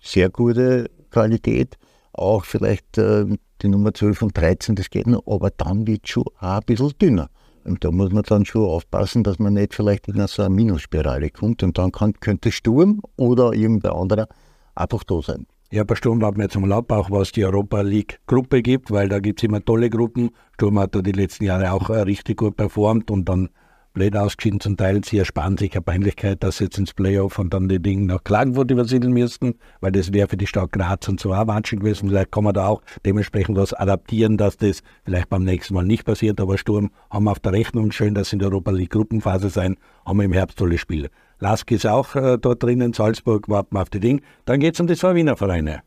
[0.00, 1.76] sehr gute Qualität.
[2.12, 3.24] Auch vielleicht äh,
[3.62, 6.60] die Nummer 12 und 13, das geht noch, aber dann wird es schon auch ein
[6.66, 7.30] bisschen dünner.
[7.64, 11.30] Und da muss man dann schon aufpassen, dass man nicht vielleicht in so eine Minusspirale
[11.30, 14.28] kommt und dann kann, könnte Sturm oder irgendein anderer
[14.76, 15.48] einfach da sein.
[15.72, 19.08] Ja, bei Sturm warten wir mal ab, auch was die Europa League Gruppe gibt, weil
[19.08, 20.30] da gibt es immer tolle Gruppen.
[20.54, 23.48] Sturm hat da die letzten Jahre auch äh, richtig gut performt und dann
[23.92, 25.02] blöd ausgeschieden zum Teil.
[25.04, 28.24] Sie ersparen sich eine Peinlichkeit, dass sie jetzt ins Playoff und dann die Dinge nach
[28.24, 32.08] Klagenfurt übersiedeln müssten, weil das wäre für die Stadt Graz und so auch Wahnsinn gewesen.
[32.08, 36.04] Vielleicht kann man da auch dementsprechend was adaptieren, dass das vielleicht beim nächsten Mal nicht
[36.04, 36.40] passiert.
[36.40, 39.50] Aber Sturm haben wir auf der Rechnung schön, dass sie in der Europa League Gruppenphase
[39.50, 41.10] sein, haben wir im Herbst tolle Spiele.
[41.38, 44.20] Lask ist auch äh, dort drinnen, Salzburg, warten wir auf die Dinge.
[44.44, 45.82] Dann geht es um die zwei Wiener Vereine.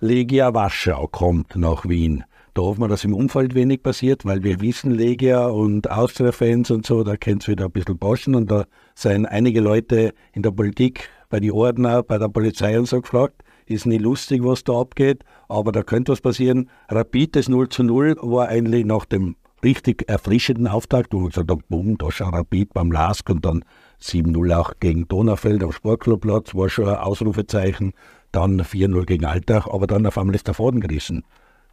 [0.00, 2.24] Legia Warschau kommt nach Wien.
[2.58, 6.84] Da hoffen wir, dass im Umfeld wenig passiert, weil wir wissen, Legia und Austria-Fans und
[6.84, 8.64] so, da kennt es wieder ein bisschen Boschen und da
[8.96, 13.44] seien einige Leute in der Politik, bei den Ordner, bei der Polizei und so gefragt.
[13.66, 16.68] Ist nicht lustig, was da abgeht, aber da könnte was passieren.
[16.88, 21.52] Rapid, das 0 zu 0, war eigentlich nach dem richtig erfrischenden Auftakt, wo man gesagt
[21.52, 23.64] hat, boom, da schon Rapid beim Lask und dann
[24.02, 27.92] 7-0 auch gegen Donaufeld am Sportclubplatz, war schon ein Ausrufezeichen.
[28.32, 31.22] Dann 4-0 gegen Altach, aber dann auf einmal ist der Faden gerissen.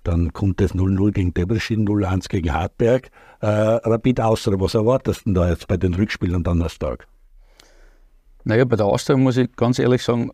[0.06, 3.10] Dann kommt es 0-0 gegen Debrecen, 0-1 gegen Hartberg.
[3.42, 7.08] Äh, Rapid Austria, was erwartest du da jetzt bei den Rückspielen am Donnerstag?
[8.44, 10.32] Naja, bei der Austria muss ich ganz ehrlich sagen,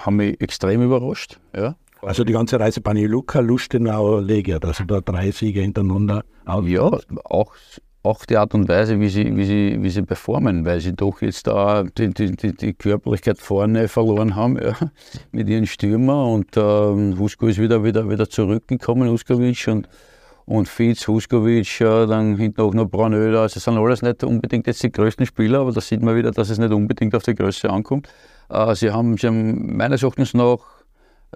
[0.00, 1.38] haben mich extrem überrascht.
[1.56, 1.76] Ja.
[2.02, 6.24] Also die ganze Reise Baniluka, Lustenau, Legia, also da drei Siege hintereinander.
[6.64, 6.90] Ja,
[7.24, 7.54] auch
[8.04, 11.22] auch die Art und Weise, wie sie, wie sie, wie sie performen, weil sie doch
[11.22, 14.74] jetzt da die, die, die, Körperlichkeit vorne verloren haben ja,
[15.32, 19.88] mit ihren Stürmer und ähm, Husko ist wieder, wieder, wieder zurückgekommen, Huskovic und,
[20.44, 23.40] und Fitz, Huskovic, äh, dann hinten auch noch Branöder.
[23.40, 26.30] Also es sind alles nicht unbedingt jetzt die größten Spieler, aber da sieht man wieder,
[26.30, 28.08] dass es nicht unbedingt auf die Größe ankommt.
[28.50, 30.62] Äh, sie, haben, sie haben meines Erachtens noch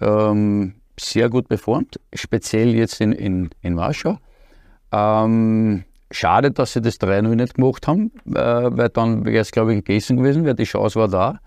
[0.03, 4.19] ähm, sehr gut performt, speziell jetzt in, in, in Warschau.
[4.93, 9.75] Ähm, Schade, dass sie das 3-0 nicht gemacht haben, äh, weil dann wäre es, glaube
[9.75, 11.41] ich, gegessen gewesen, weil die Chance war da.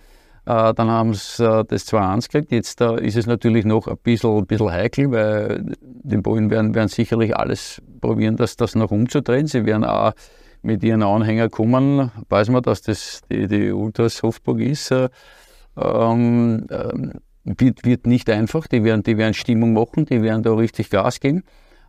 [0.46, 2.52] Äh, dann haben sie äh, das 2-1 gekriegt.
[2.52, 6.90] Jetzt ist es natürlich noch ein bisschen, ein bisschen heikel, weil die Bullen werden, werden
[6.90, 9.48] sicherlich alles probieren, das, das noch umzudrehen.
[9.48, 10.14] Sie werden auch
[10.62, 14.94] mit ihren Anhängern kommen, weiß man, dass das die, die Ultras Hofburg ist.
[15.76, 16.68] Ähm,
[17.44, 21.20] wird, wird nicht einfach, die werden, die werden Stimmung machen, die werden da richtig Gas
[21.20, 21.44] geben.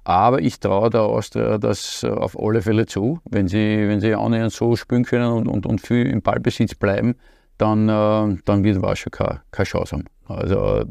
[0.05, 3.21] Aber ich traue der Austria das äh, auf alle Fälle zu.
[3.29, 7.15] Wenn sie, wenn sie annähernd so spielen können und, und, und viel im Ballbesitz bleiben,
[7.59, 10.05] dann, äh, dann wird Warschau keine, keine Chance haben.
[10.27, 10.85] Also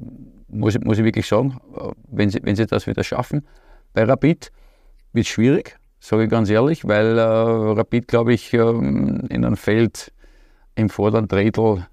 [0.48, 3.46] muss, muss ich wirklich sagen, äh, wenn sie, wenn sie das wieder schaffen.
[3.94, 4.52] Bei Rapid
[5.12, 9.58] wird es schwierig, sage ich ganz ehrlich, weil äh, Rapid, glaube ich, ähm, in einem
[9.58, 10.14] Feld
[10.76, 11.86] im vorderen Drittel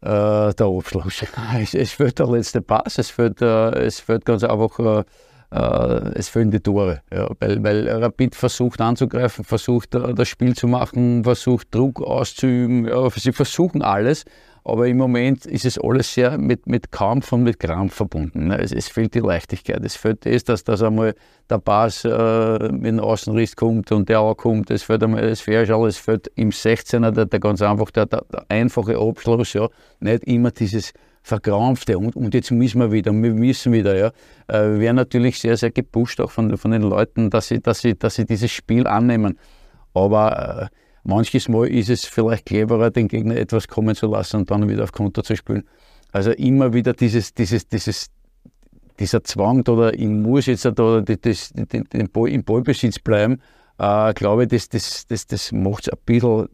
[0.00, 1.24] äh, der Abschluss.
[1.60, 5.04] Es, es fehlt der letzte Pass, es fehlt, äh, es fehlt ganz einfach, äh,
[5.50, 7.02] äh, es fehlen die Tore.
[7.12, 12.86] Ja, weil, weil Rapid versucht anzugreifen, versucht äh, das Spiel zu machen, versucht Druck auszuüben,
[12.86, 14.24] ja, sie versuchen alles.
[14.68, 18.48] Aber im Moment ist es alles sehr mit, mit Kampf und mit Krampf verbunden.
[18.48, 18.58] Ne?
[18.60, 19.82] Es, es, fehlt die Leichtigkeit.
[19.82, 21.14] Es fehlt das, dass das einmal
[21.48, 24.70] der Pass äh, mit dem Außenriss kommt und der auch kommt.
[24.70, 28.26] Es fehlt einmal das Fairschall, es fehlt im 16er der, der ganz einfach der, der,
[28.30, 29.54] der, einfache Abschluss.
[29.54, 29.68] Ja?
[30.00, 30.92] Nicht immer dieses
[31.22, 31.96] Verkrampfte.
[31.96, 33.96] Und, und jetzt müssen wir wieder, wir müssen wieder.
[33.96, 34.12] Ja?
[34.48, 37.98] Äh, werden natürlich sehr, sehr gepusht auch von, von den Leuten, dass sie, dass, sie,
[37.98, 39.38] dass sie dieses Spiel annehmen.
[39.94, 44.50] Aber äh, Manches Mal ist es vielleicht cleverer, den Gegner etwas kommen zu lassen und
[44.50, 45.64] dann wieder auf Konter zu spielen.
[46.12, 48.10] Also immer wieder dieses, dieses, dieses,
[49.00, 53.40] dieser Zwang oder ich muss jetzt da das, den, den Ball, im Ballbesitz bleiben,
[53.78, 56.48] äh, glaube ich, das, das, das, das macht es ein bisschen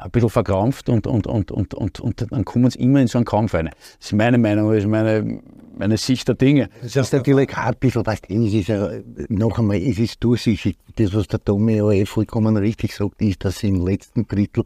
[0.00, 3.18] ein bisschen verkrampft und, und, und, und, und, und dann kommen sie immer in so
[3.18, 3.70] einen Kampf rein.
[3.98, 5.42] Das ist meine Meinung, das ist meine,
[5.76, 6.70] meine Sicht der Dinge.
[6.82, 8.90] Das ist natürlich auch ein bisschen, weißt du, ist ja,
[9.28, 10.76] noch einmal, es ist durchsichtig.
[10.96, 14.64] Das, was der Tommy ja eh vollkommen richtig sagt, ist, dass sie im letzten Drittel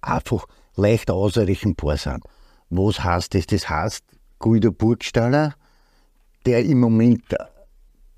[0.00, 2.24] einfach leicht ausrechenbar sind.
[2.70, 3.46] Was heißt das?
[3.46, 4.04] Das heißt,
[4.38, 5.54] Guido Burgstaller,
[6.46, 7.24] der im Moment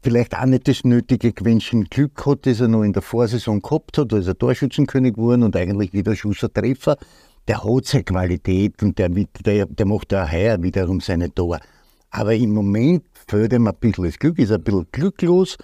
[0.02, 3.96] vielleicht auch nicht das nötige Quäntchen Glück hat, das er noch in der Vorsaison gehabt
[3.98, 6.96] hat, da ist er Torschützenkönig geworden und eigentlich wieder Schussertreffer.
[7.48, 11.60] Der hat seine Qualität und der, der, der macht auch heuer wiederum seine Tor.
[12.10, 15.56] Aber im Moment fehlt ihm ein bisschen das Glück, ist ein bisschen glücklos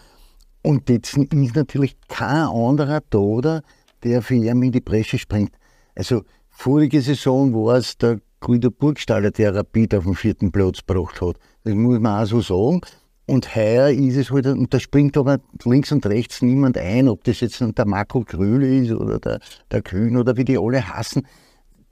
[0.62, 3.60] und jetzt ist natürlich kein anderer da,
[4.02, 5.52] der für ihn in die Bresche springt.
[5.94, 11.20] Also vorige Saison war es der Guido Burgstaller, der Rapid auf den vierten Platz gebracht
[11.20, 11.36] hat.
[11.64, 12.80] Das muss man auch so sagen.
[13.28, 17.24] Und heuer ist es halt, und da springt aber links und rechts niemand ein, ob
[17.24, 21.26] das jetzt der Marco Kröhle ist oder der, der Kühn oder wie die alle hassen.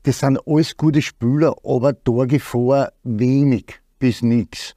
[0.05, 3.67] Das sind alles gute Spieler, aber Torgefahr wenig
[3.99, 4.75] bis nichts.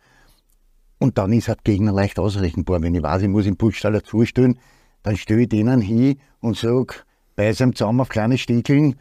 [0.97, 2.81] Und dann ist halt Gegner leicht ausrechenbar.
[2.81, 4.59] Wenn ich weiß, ich muss im Putschstaller zustellen,
[5.01, 6.95] dann stelle ich denen hin und sage,
[7.37, 8.95] bei seinem Zaum auf kleine Stiegeln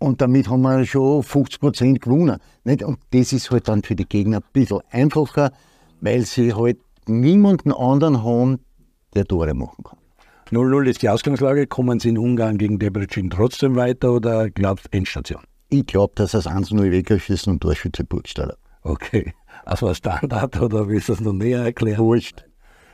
[0.00, 2.38] Und damit haben wir schon 50 Prozent gewonnen.
[2.64, 2.82] Nicht?
[2.82, 5.52] Und das ist halt dann für die Gegner ein bisschen einfacher,
[6.00, 6.78] weil sie halt
[7.08, 8.60] niemanden anderen haben,
[9.14, 9.98] der Tore machen kann.
[10.50, 11.66] 0-0 ist die Ausgangslage.
[11.66, 15.42] Kommen Sie in Ungarn gegen Debrecen trotzdem weiter oder glaubst Endstation?
[15.70, 18.56] Ich glaube, dass das 1-0 weggeschissen und Torschütze Burgstaller.
[18.82, 19.32] Okay.
[19.64, 21.98] Also ein Standard oder willst du das noch näher erklären?
[21.98, 22.44] Wurscht.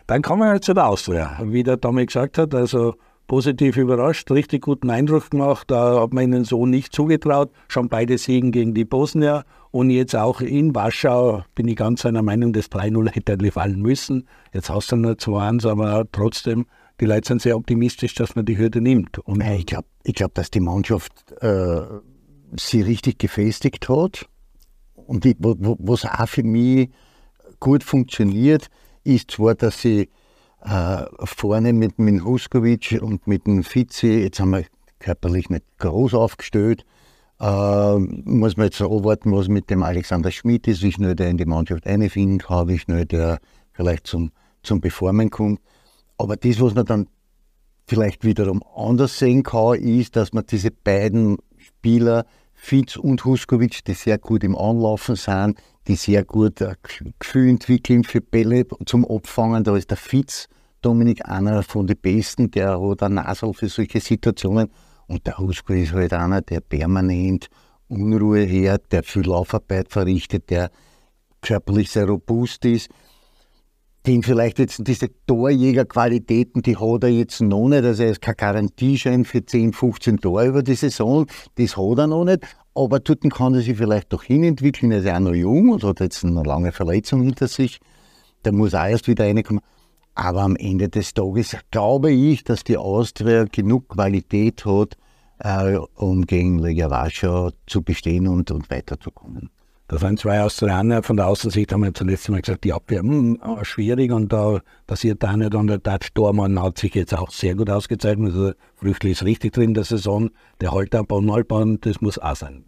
[0.06, 1.38] Dann kommen wir halt zu der Austria.
[1.42, 2.94] Wie der Tommy gesagt hat, also
[3.30, 5.70] positiv überrascht, richtig guten Eindruck gemacht.
[5.70, 7.52] Da hat man ihnen so nicht zugetraut.
[7.68, 12.22] Schon beide Siegen gegen die Bosnier und jetzt auch in Warschau bin ich ganz einer
[12.22, 14.26] Meinung, das 3-0 hätte fallen müssen.
[14.52, 16.66] Jetzt hast du nur 2-1, aber trotzdem,
[17.00, 19.20] die Leute sind sehr optimistisch, dass man die Hürde nimmt.
[19.20, 21.82] Und ich glaube, ich glaub, dass die Mannschaft äh,
[22.58, 24.26] sie richtig gefestigt hat.
[24.96, 26.90] Und die, was auch für mich
[27.60, 28.66] gut funktioniert,
[29.04, 30.08] ist zwar, dass sie
[30.62, 34.64] äh, vorne mit, mit Huskovic und mit dem Vizi, jetzt haben wir
[34.98, 36.84] körperlich nicht groß aufgestellt,
[37.40, 41.38] äh, muss man jetzt abwarten, was mit dem Alexander Schmidt ist, wie schnell der in
[41.38, 43.40] die Mannschaft einfinden kann, wie schnell der
[43.72, 44.30] vielleicht zum,
[44.62, 45.60] zum Beformen kommt.
[46.18, 47.06] Aber das, was man dann
[47.86, 53.94] vielleicht wiederum anders sehen kann, ist, dass man diese beiden Spieler, Fitz und Huskovic, die
[53.94, 55.58] sehr gut im Anlaufen sind,
[55.88, 56.76] die sehr gut ein
[57.18, 59.64] Gefühl entwickeln für Bälle zum Abfangen.
[59.64, 60.48] Da ist der Fitz
[60.82, 64.70] Dominik einer von den Besten, der hat ein Nasel für solche Situationen.
[65.06, 67.48] Und der Husko ist halt einer, der permanent
[67.88, 70.70] Unruhe hört, der viel Laufarbeit verrichtet, der
[71.42, 72.88] körperlich sehr robust ist.
[74.06, 77.84] Den vielleicht jetzt diese Torjägerqualitäten, die hat er jetzt noch nicht.
[77.84, 81.26] Also er ist kein Garantieschein für 10, 15 Tore über die Saison.
[81.56, 82.40] Das hat er noch nicht.
[82.74, 84.92] Aber dort kann er sich vielleicht doch hinentwickeln.
[84.92, 87.78] Er ist ja auch noch jung und hat jetzt eine lange Verletzung hinter sich.
[88.44, 89.62] Der muss auch erst wieder reinkommen.
[90.14, 94.96] Aber am Ende des Tages glaube ich, dass die Austria genug Qualität hat,
[95.38, 99.50] äh, um gegen Legia Warschau zu bestehen und, und weiterzukommen.
[99.90, 103.64] Da sind zwei Australier von der Außensicht, haben wir zuletzt mal gesagt, die Abwehr mh,
[103.64, 105.52] schwierig und da passiert da nicht.
[105.52, 108.32] Und der Touch Dormann hat sich jetzt auch sehr gut ausgezeichnet.
[108.32, 110.30] Also Früchtli ist richtig drin in der Saison.
[110.60, 112.62] Der Halterbau, Neubau, das muss auch sein.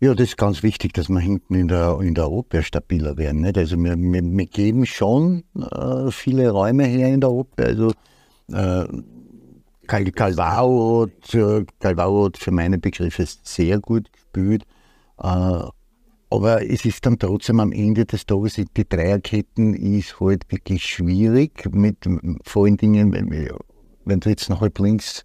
[0.00, 3.40] Ja, das ist ganz wichtig, dass wir hinten in der, in der Abwehr stabiler werden.
[3.40, 3.56] Nicht?
[3.56, 7.68] Also wir, wir, wir geben schon äh, viele Räume her in der Abwehr.
[7.68, 7.92] Also
[8.52, 8.84] äh,
[9.86, 14.64] Calvao hat, äh, Calvao hat für meine Begriffe sehr gut gespielt.
[15.16, 15.62] Äh,
[16.32, 21.68] aber es ist dann trotzdem am Ende des Tages, die Dreierketten ist halt wirklich schwierig.
[21.72, 22.08] Mit
[22.44, 25.24] vor allen Dingen, wenn, du jetzt noch halb links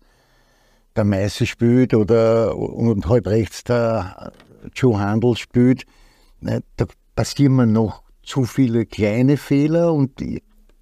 [0.97, 4.33] der Meiße spielt oder und halb rechts der
[4.75, 5.85] Joe Handel spielt,
[6.41, 6.85] ne, da
[7.15, 10.21] passieren mir noch zu viele kleine Fehler und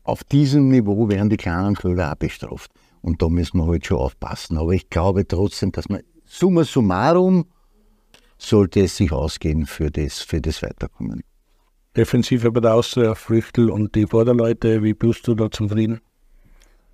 [0.03, 2.71] auf diesem Niveau werden die kleinen Fehler auch bestraft.
[3.01, 4.57] Und da müssen wir halt schon aufpassen.
[4.57, 7.45] Aber ich glaube trotzdem, dass man summa summarum
[8.37, 11.23] sollte es sich ausgehen für das, für das Weiterkommen.
[11.95, 16.01] Defensive bei der Austria, Früchtel und die Vorderleute, wie bist du da zufrieden?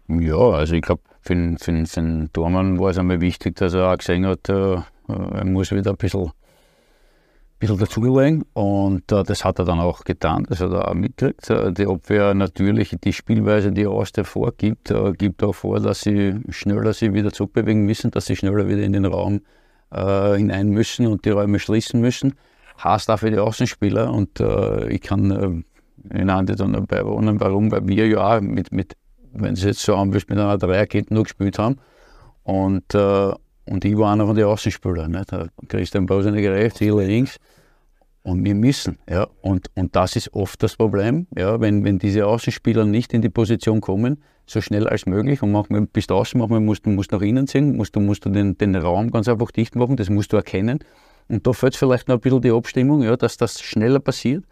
[0.07, 3.91] Ja, also ich glaube, für, für, für den Dormann war es einmal wichtig, dass er
[3.91, 4.77] auch gesehen hat, äh,
[5.07, 6.31] er muss wieder ein bisschen
[7.61, 11.49] bisschen dazulegen und äh, das hat er dann auch getan, das hat er auch mitgekriegt.
[11.49, 16.39] Äh, die Abwehr natürlich, die Spielweise, die Austria vorgibt, äh, gibt auch vor, dass sie
[16.49, 19.41] schneller sich wieder zurückbewegen müssen, dass sie schneller wieder in den Raum
[19.91, 22.33] äh, hinein müssen und die Räume schließen müssen.
[22.83, 27.39] Heißt auch für die Außenspieler und äh, ich kann äh, in Ande dann dabei wohnen,
[27.39, 28.95] warum, weil wir ja auch mit, mit
[29.33, 31.77] wenn sie jetzt so anwüsst, mit einer Dreierkette nur gespielt haben
[32.43, 33.33] und äh,
[33.65, 35.11] und ich war einer von den Außenspielern.
[35.11, 35.23] Ne?
[35.31, 37.37] Der Christian Bosener rechts, Ziel links.
[38.23, 38.99] Und wir müssen.
[39.09, 39.27] Ja?
[39.41, 41.59] Und, und das ist oft das Problem, ja?
[41.59, 44.21] wenn, wenn diese Außenspieler nicht in die Position kommen,
[44.51, 47.75] so schnell als möglich und manchmal bist du außen, manchmal musst musst nach innen ziehen,
[47.75, 50.79] musst du, musst du den, den Raum ganz einfach dicht machen, das musst du erkennen.
[51.27, 54.43] Und da fällt vielleicht noch ein bisschen die Abstimmung, ja, dass das schneller passiert.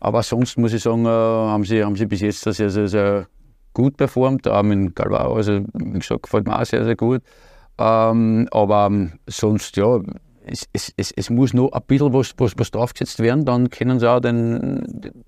[0.00, 3.26] Aber sonst muss ich sagen, äh, haben, sie, haben sie bis jetzt sehr, sehr, sehr
[3.72, 4.46] gut performt.
[4.46, 7.22] Auch mit Galvao, also wie gesagt, gefällt mir auch sehr, sehr gut.
[7.78, 10.00] Ähm, aber ähm, sonst, ja,
[10.44, 13.98] es, es, es, es, muss noch ein bisschen was, was, was draufgesetzt werden, dann können
[13.98, 15.24] sie auch den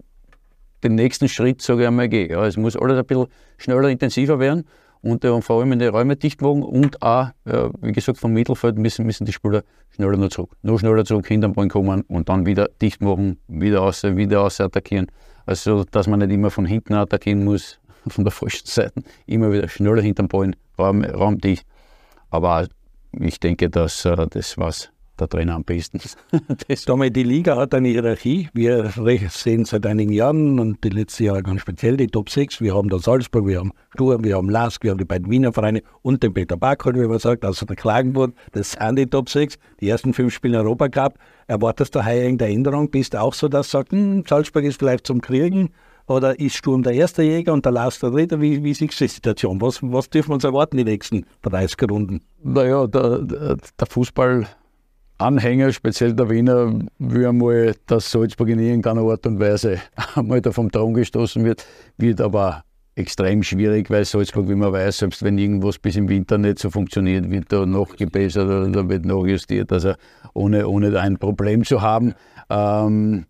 [0.85, 2.31] nächsten Schritt, sage ich einmal, gehen.
[2.31, 3.27] Ja, es muss alles ein bisschen
[3.59, 4.65] schneller, intensiver werden
[5.01, 8.33] und äh, vor allem in die Räume dicht machen und auch, äh, wie gesagt, vom
[8.33, 10.57] Mittelfeld müssen, müssen die Spieler schneller noch zurück.
[10.63, 14.43] Noch schneller zurück, hinter den Ball kommen und dann wieder dicht machen, wieder aus, wieder
[14.43, 15.07] aus attackieren.
[15.47, 19.69] Also, dass man nicht immer von hinten attackieren muss, von der falschen Seite, immer wieder
[19.69, 21.67] schneller hinter den Ball, Raum, Raum dicht.
[22.31, 22.67] Aber
[23.13, 24.91] ich denke, dass äh, das, was
[25.21, 26.01] der Trainer am besten.
[26.69, 28.49] das Damit die Liga hat eine Hierarchie.
[28.53, 28.91] Wir
[29.31, 32.61] sehen seit einigen Jahren und die letzten Jahre ganz speziell die Top 6.
[32.61, 35.53] Wir haben da Salzburg, wir haben Sturm, wir haben Lask, wir haben die beiden Wiener
[35.53, 38.33] Vereine und den Peter Barkholt, wie man sagt, also der Klagenburg.
[38.53, 39.59] Das sind die Top 6.
[39.81, 41.19] Die ersten fünf Spiele Europacup.
[41.47, 42.91] Erwartest du heuer irgendeine Änderung?
[42.91, 45.71] Bist du auch so, dass du sagst, hm, Salzburg ist vielleicht zum Kriegen?
[46.09, 48.41] Oder ist Sturm der erste Jäger und der Lars der dritte?
[48.41, 49.61] Wie, wie siehst du die Situation?
[49.61, 52.23] Was, was dürfen wir uns erwarten die nächsten 30 Runden?
[52.43, 53.59] Naja, der, der
[55.19, 59.79] Fußballanhänger, speziell der Wiener, will einmal, dass Salzburg in irgendeiner Art und Weise
[60.15, 61.67] einmal da vom Thron gestoßen wird,
[61.97, 62.63] wird aber
[62.95, 66.71] extrem schwierig, weil Salzburg, wie man weiß, selbst wenn irgendwas bis im Winter nicht so
[66.71, 69.95] funktioniert, wird da noch gebessert oder wird noch justiert, also
[70.35, 72.15] ohne, ohne ein Problem zu haben.
[72.49, 73.27] Ähm,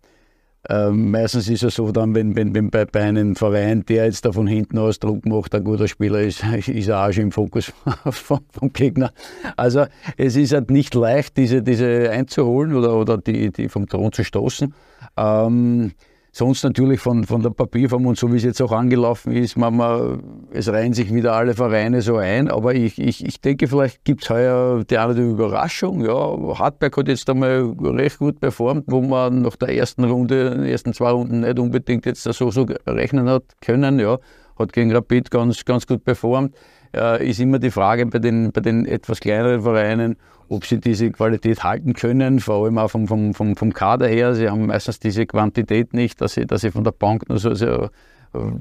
[0.67, 4.25] ähm, meistens ist es so, dann, wenn, wenn, wenn bei, bei, einem Verein, der jetzt
[4.25, 7.31] da von hinten aus Druck macht, ein guter Spieler ist, ist er auch schon im
[7.31, 7.71] Fokus
[8.11, 9.11] vom, vom Gegner.
[9.55, 9.85] Also
[10.17, 14.25] es ist halt nicht leicht, diese, diese einzuholen oder, oder die, die vom Thron zu
[14.25, 14.73] stoßen.
[15.15, 15.93] Ähm,
[16.31, 19.75] Sonst natürlich von, von der Papierform und so wie es jetzt auch angelaufen ist, man,
[19.75, 22.49] man, es reihen sich wieder alle Vereine so ein.
[22.49, 26.05] Aber ich, ich, ich denke, vielleicht gibt es heuer die eine Überraschung.
[26.05, 30.65] Ja, Hartberg hat jetzt einmal recht gut performt, wo man nach der ersten Runde, den
[30.65, 33.97] ersten zwei Runden nicht unbedingt jetzt so, so rechnen hat können.
[33.99, 34.19] Ja,
[34.59, 36.55] hat gegen Rapid ganz, ganz gut performt.
[36.95, 40.15] Äh, ist immer die Frage bei den, bei den etwas kleineren Vereinen,
[40.49, 44.33] ob sie diese Qualität halten können, vor allem auch vom, vom, vom, vom Kader her.
[44.35, 47.53] Sie haben meistens diese Quantität nicht, dass sie, dass sie von der Bank nur so,
[47.53, 47.89] so äh,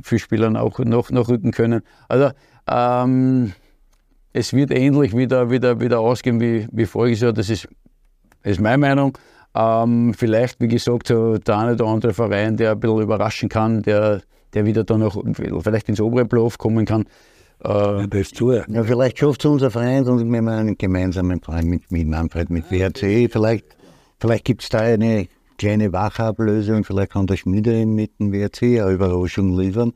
[0.02, 1.82] viele Spieler auch noch, noch rücken können.
[2.08, 2.30] Also
[2.70, 3.52] ähm,
[4.32, 7.32] es wird ähnlich wieder, wieder, wieder ausgehen wie, wie voriges Jahr.
[7.32, 7.68] Das ist,
[8.42, 9.16] ist meine Meinung.
[9.54, 14.20] Ähm, vielleicht, wie gesagt, der eine oder andere Verein, der ein bisschen überraschen kann, der,
[14.52, 15.22] der wieder dann noch
[15.62, 17.06] vielleicht ins obere Playoff kommen kann.
[17.60, 18.52] Äh, das zu.
[18.52, 22.50] Ja, vielleicht schafft es unser Freund und wir haben einen gemeinsamen Freund mit, mit Manfred,
[22.50, 23.30] mit WRC.
[23.30, 23.64] Vielleicht,
[24.20, 28.92] vielleicht gibt es da eine kleine Wachablösung, vielleicht kann der Schmiede mit dem WRC eine
[28.92, 29.92] Überraschung liefern.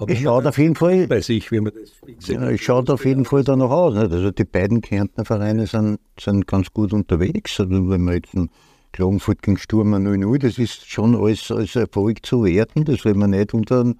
[0.00, 1.08] Aber es schaut auf jeden Fall.
[1.08, 3.94] Bei sich, wie man das ja, Es schaut auf jeden Fall danach aus.
[3.94, 4.12] Nicht?
[4.12, 7.58] Also die beiden Kärntner Vereine sind, sind ganz gut unterwegs.
[7.58, 8.50] Also wenn man jetzt einen
[8.92, 12.84] Klagenfurt gegen Sturm 0-0, das ist schon als, als Erfolg zu werten.
[12.84, 13.92] Das will man nicht unter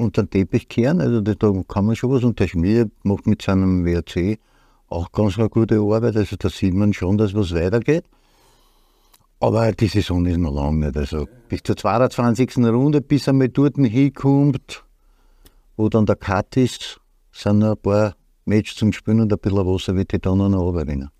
[0.00, 1.00] unter den Teppich kehren.
[1.00, 2.24] Also da kann man schon was.
[2.24, 4.38] Und der Schmied macht mit seinem WRC
[4.88, 6.16] auch ganz eine gute Arbeit.
[6.16, 8.04] Also da sieht man schon, dass was weitergeht.
[9.38, 10.96] Aber die Saison ist noch lange nicht.
[10.96, 12.58] Also bis zur 22.
[12.58, 14.84] Runde, bis er mal dort hinkommt,
[15.76, 17.00] wo dann der Cut ist,
[17.32, 20.52] sind noch ein paar Matches zum Spielen und ein bisschen Wasser wird die dann noch
[20.52, 21.10] runterrennen.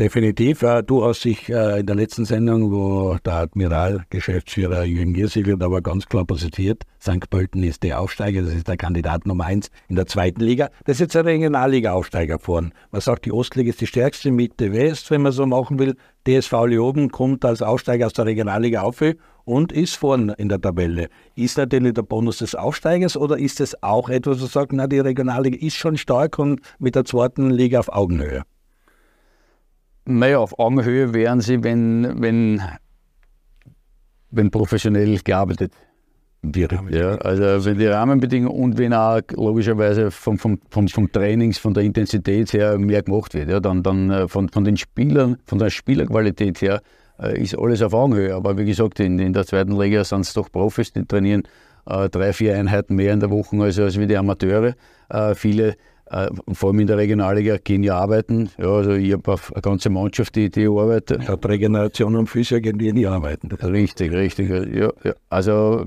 [0.00, 0.64] Definitiv.
[0.86, 5.62] Du hast dich äh, in der letzten Sendung, wo der Admiral, Geschäftsführer Jürgen Giersig wird
[5.62, 7.28] aber ganz klar positioniert, St.
[7.28, 10.70] Pölten ist der Aufsteiger, das ist der Kandidat Nummer eins in der zweiten Liga.
[10.86, 12.72] Das ist jetzt ein Regionalliga-Aufsteiger vorn.
[12.90, 15.94] Man sagt, die Ostliga ist die stärkste Mitte West, wenn man so machen will.
[16.26, 19.02] DSV Leoben kommt als Aufsteiger aus der Regionalliga auf
[19.44, 21.08] und ist vorn in der Tabelle.
[21.34, 25.00] Ist natürlich der Bonus des Aufsteigers oder ist es auch etwas, was sagt, na, die
[25.00, 28.44] Regionalliga ist schon stark und mit der zweiten Liga auf Augenhöhe?
[30.04, 32.62] Naja, auf Augenhöhe wären sie, wenn, wenn,
[34.30, 35.72] wenn professionell gearbeitet
[36.42, 36.72] wird.
[36.90, 41.74] Ja, also wenn die Rahmenbedingungen und wenn auch logischerweise vom, vom, vom, vom Trainings, von
[41.74, 45.58] der Intensität her mehr gemacht wird, ja, dann, dann äh, von, von den Spielern, von
[45.58, 46.80] der Spielerqualität her
[47.20, 48.34] äh, ist alles auf Augenhöhe.
[48.34, 51.42] Aber wie gesagt, in, in der zweiten Liga sind es doch Profis, die trainieren
[51.86, 54.74] äh, drei, vier Einheiten mehr in der Woche als, als wie die Amateure.
[55.10, 55.76] Äh, viele
[56.52, 58.50] vor allem in der Regionalliga gehen ja arbeiten.
[58.58, 61.28] Ja, also ich habe eine ganze Mannschaft, die, die arbeitet.
[61.28, 63.48] Hat Regeneration und Physio gehen die nie arbeiten.
[63.52, 64.50] Richtig, richtig.
[64.74, 65.14] Ja, ja.
[65.28, 65.84] Also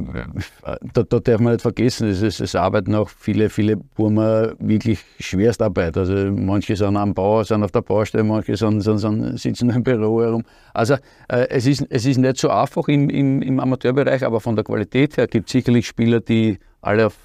[0.93, 4.99] da, da, darf man nicht vergessen, es, es, es arbeiten auch viele, viele Burmer wirklich
[5.19, 5.97] Schwerstarbeit.
[5.97, 9.83] Also manche sind am Bau, sind auf der Baustelle, manche sind, sind, sind, sitzen im
[9.83, 10.43] Büro herum.
[10.73, 10.93] Also
[11.27, 14.63] äh, es, ist, es ist nicht so einfach im, im, im Amateurbereich, aber von der
[14.63, 17.17] Qualität her gibt es sicherlich Spieler, die alle auf,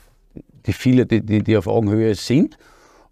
[0.67, 2.59] die viele, die, die, die auf Augenhöhe sind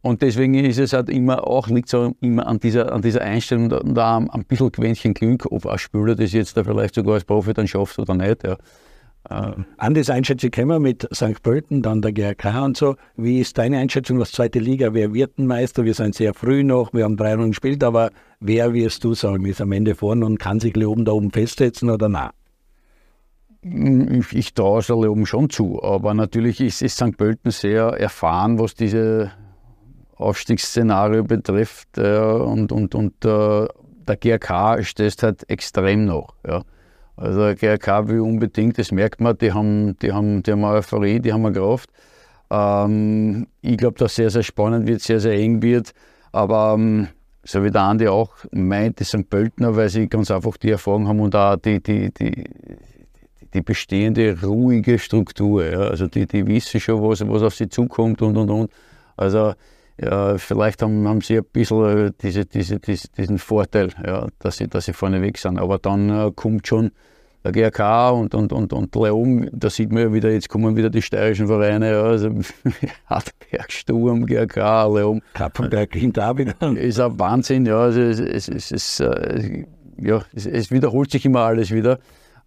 [0.07, 3.69] und deswegen ist es halt immer auch, liegt so immer an dieser, an dieser Einstellung
[3.69, 7.25] da, da ein bisschen Quäntchen Glück, ob ein Spieler das jetzt da vielleicht sogar als
[7.25, 8.45] Profi dann schafft oder nicht.
[8.45, 8.57] Ja.
[9.29, 11.43] Äh, an das Einschätzung kommen wir mit St.
[11.43, 12.95] Pölten, dann der GRK und so.
[13.17, 14.95] Wie ist deine Einschätzung, was zweite Liga?
[14.95, 15.85] Wer wird ein Meister?
[15.85, 19.45] Wir sind sehr früh noch, wir haben drei Runden gespielt, aber wer wirst du sagen,
[19.47, 22.31] ist am Ende vorne und kann sich Leoben da oben festsetzen oder nein?
[24.21, 27.17] Ich, ich traue es Leoben schon zu, aber natürlich ist, ist St.
[27.17, 29.33] Pölten sehr erfahren, was diese
[30.17, 31.99] Aufstiegsszenario betrifft.
[31.99, 33.67] Äh, und und, und äh,
[34.07, 36.35] der GRK stößt halt extrem noch.
[36.47, 36.63] Ja.
[37.17, 41.19] Also der GRK will unbedingt, das merkt man, die haben, die haben, die haben Euphorie,
[41.21, 41.91] die haben eine Kraft.
[42.51, 45.93] Ähm, ich glaube, dass sehr, sehr spannend wird, sehr, sehr eng wird.
[46.33, 47.09] Aber ähm,
[47.43, 49.29] so wie der Andi auch meint, die St.
[49.31, 52.45] Pöltner, weil sie ganz einfach die Erfahrung haben und auch die, die, die,
[53.55, 55.65] die bestehende ruhige Struktur.
[55.65, 55.79] Ja.
[55.79, 58.71] Also die, die wissen schon, was, was auf sie zukommt und und und.
[59.17, 59.55] Also
[60.01, 64.59] ja, vielleicht haben, haben sie ein bisschen äh, diese, diese, diese, diesen Vorteil, ja, dass,
[64.59, 65.59] sie, dass sie vorne weg sind.
[65.59, 66.91] Aber dann äh, kommt schon
[67.45, 70.91] der GRK und, und, und, und Leon, da sieht man ja wieder, jetzt kommen wieder
[70.91, 72.29] die steirischen Vereine, ja, also
[73.07, 75.23] Hartberg, Sturm, GRK, Leon.
[75.33, 76.55] Kapfenberg hinter auch wieder.
[76.77, 79.65] Ist ein Wahnsinn, ja, also es, es, es, es, äh,
[79.99, 82.01] ja, es, es wiederholt sich immer alles wieder.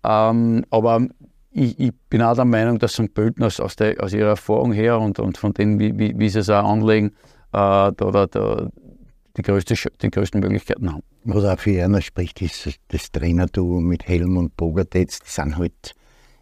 [0.04, 1.08] Ähm, aber
[1.52, 3.14] ich, ich, bin auch der Meinung, dass St.
[3.14, 6.30] Pölten aus, aus, der, aus ihrer Erfahrung her und, und von dem, wie, wie, wie
[6.30, 7.12] sie es auch anlegen,
[7.52, 8.70] da, da, da
[9.38, 11.04] die, größte, die größten Möglichkeiten haben.
[11.24, 15.20] Was auch für einer spricht, ist das Trainerduo mit Helm und Bogartetz.
[15.20, 15.96] Die sind halt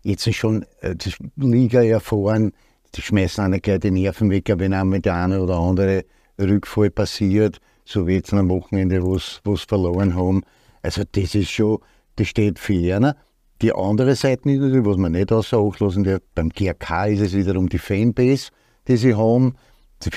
[0.03, 2.53] jetzt schon äh, das Liga erfahren.
[2.95, 6.05] Die schmeißen einer gleich die Nerven weg, wenn einmal der eine oder andere
[6.39, 10.43] Rückfall passiert, so wie jetzt am Wochenende, wo sie verloren haben.
[10.81, 11.79] Also das ist schon,
[12.15, 13.15] das steht für einer.
[13.61, 17.67] Die andere Seite natürlich, was man nicht außer Acht lassen beim GRK ist es wiederum
[17.67, 18.51] die Fanbase,
[18.87, 19.55] die sie haben.
[20.03, 20.11] Die,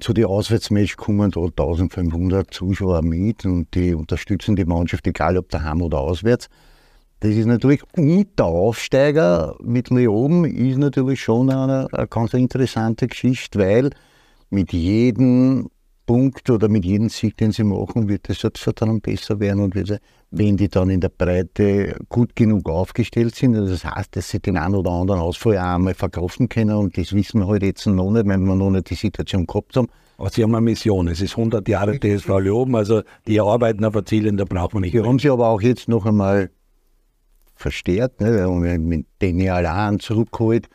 [0.00, 5.48] zu den Auswärtsmatch kommen da 1500 Zuschauer mit und die unterstützen die Mannschaft, egal ob
[5.48, 6.48] daheim oder auswärts.
[7.20, 13.06] Das ist natürlich, und der Aufsteiger mit Leoben ist natürlich schon eine, eine ganz interessante
[13.06, 13.90] Geschichte, weil
[14.50, 15.70] mit jedem
[16.06, 20.00] Punkt oder mit jedem Sieg, den sie machen, wird es dann besser werden und wird,
[20.30, 23.56] wenn die dann in der Breite gut genug aufgestellt sind.
[23.56, 26.98] Also das heißt, dass sie den einen oder anderen Ausfall auch einmal verkaufen können und
[26.98, 29.88] das wissen wir halt jetzt noch nicht, wenn wir noch nicht die Situation gehabt haben.
[30.16, 31.08] Aber Sie haben eine Mission.
[31.08, 34.94] Es ist 100 Jahre TSV Leoben, also die arbeiten auf Zielen, da braucht man nicht.
[34.94, 36.50] Wir haben sie aber auch jetzt noch einmal
[37.56, 38.32] verstärkt, ne?
[38.32, 40.68] wir haben mit Daniel Ahn zurückgeholt,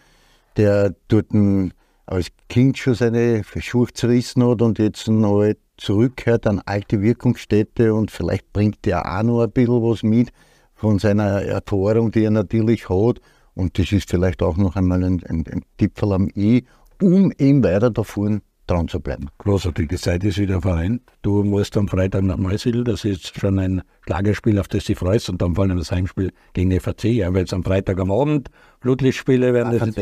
[0.58, 1.74] der dort ein
[2.10, 7.94] als Kind schon seine Schuhe zerrissen hat und jetzt noch halt zurückkehrt an alte Wirkungsstätte
[7.94, 10.32] und vielleicht bringt er auch noch ein bisschen was mit
[10.74, 13.22] von seiner Erfahrung, die er natürlich hat.
[13.54, 16.66] Und das ist vielleicht auch noch einmal ein, ein, ein Gipfel am I,
[17.02, 19.30] um eben weiter da vorne dran zu bleiben.
[19.40, 21.02] Großartig, die Zeit ist wieder vereint.
[21.22, 25.30] Du musst am Freitag nach Neusiedl, das ist schon ein Schlagerspiel, auf das du freust,
[25.30, 27.06] und dann vor allem das Heimspiel gegen die FAC.
[27.06, 28.50] Ja, weil jetzt am Freitag am Abend
[28.80, 29.78] Blutlichtspiele werden.
[29.78, 29.96] Das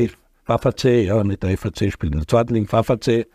[0.48, 3.28] FAC, ja, nicht der FAC spielt, der zweiten Liga FAC.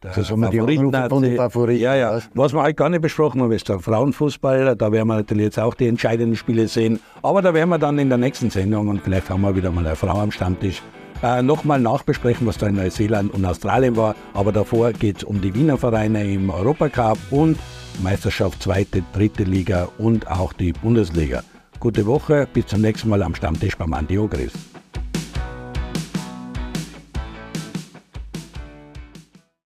[0.00, 1.36] Das haben wir die Favoriten.
[1.36, 1.80] Favoriten.
[1.80, 2.20] Ja, ja.
[2.34, 4.76] Was wir halt gar nicht besprochen haben, ist der Frauenfußball.
[4.76, 7.00] Da werden wir natürlich jetzt auch die entscheidenden Spiele sehen.
[7.22, 9.86] Aber da werden wir dann in der nächsten Sendung und vielleicht haben wir wieder mal
[9.86, 10.82] eine Frau am Stammtisch.
[11.22, 14.14] Äh, Nochmal nachbesprechen, was da in Neuseeland und Australien war.
[14.34, 17.58] Aber davor geht es um die Wiener Vereine im Europacup und
[18.02, 21.42] Meisterschaft zweite, dritte Liga und auch die Bundesliga.
[21.80, 24.52] Gute Woche, bis zum nächsten Mal am Stammtisch beim Andi Ogris.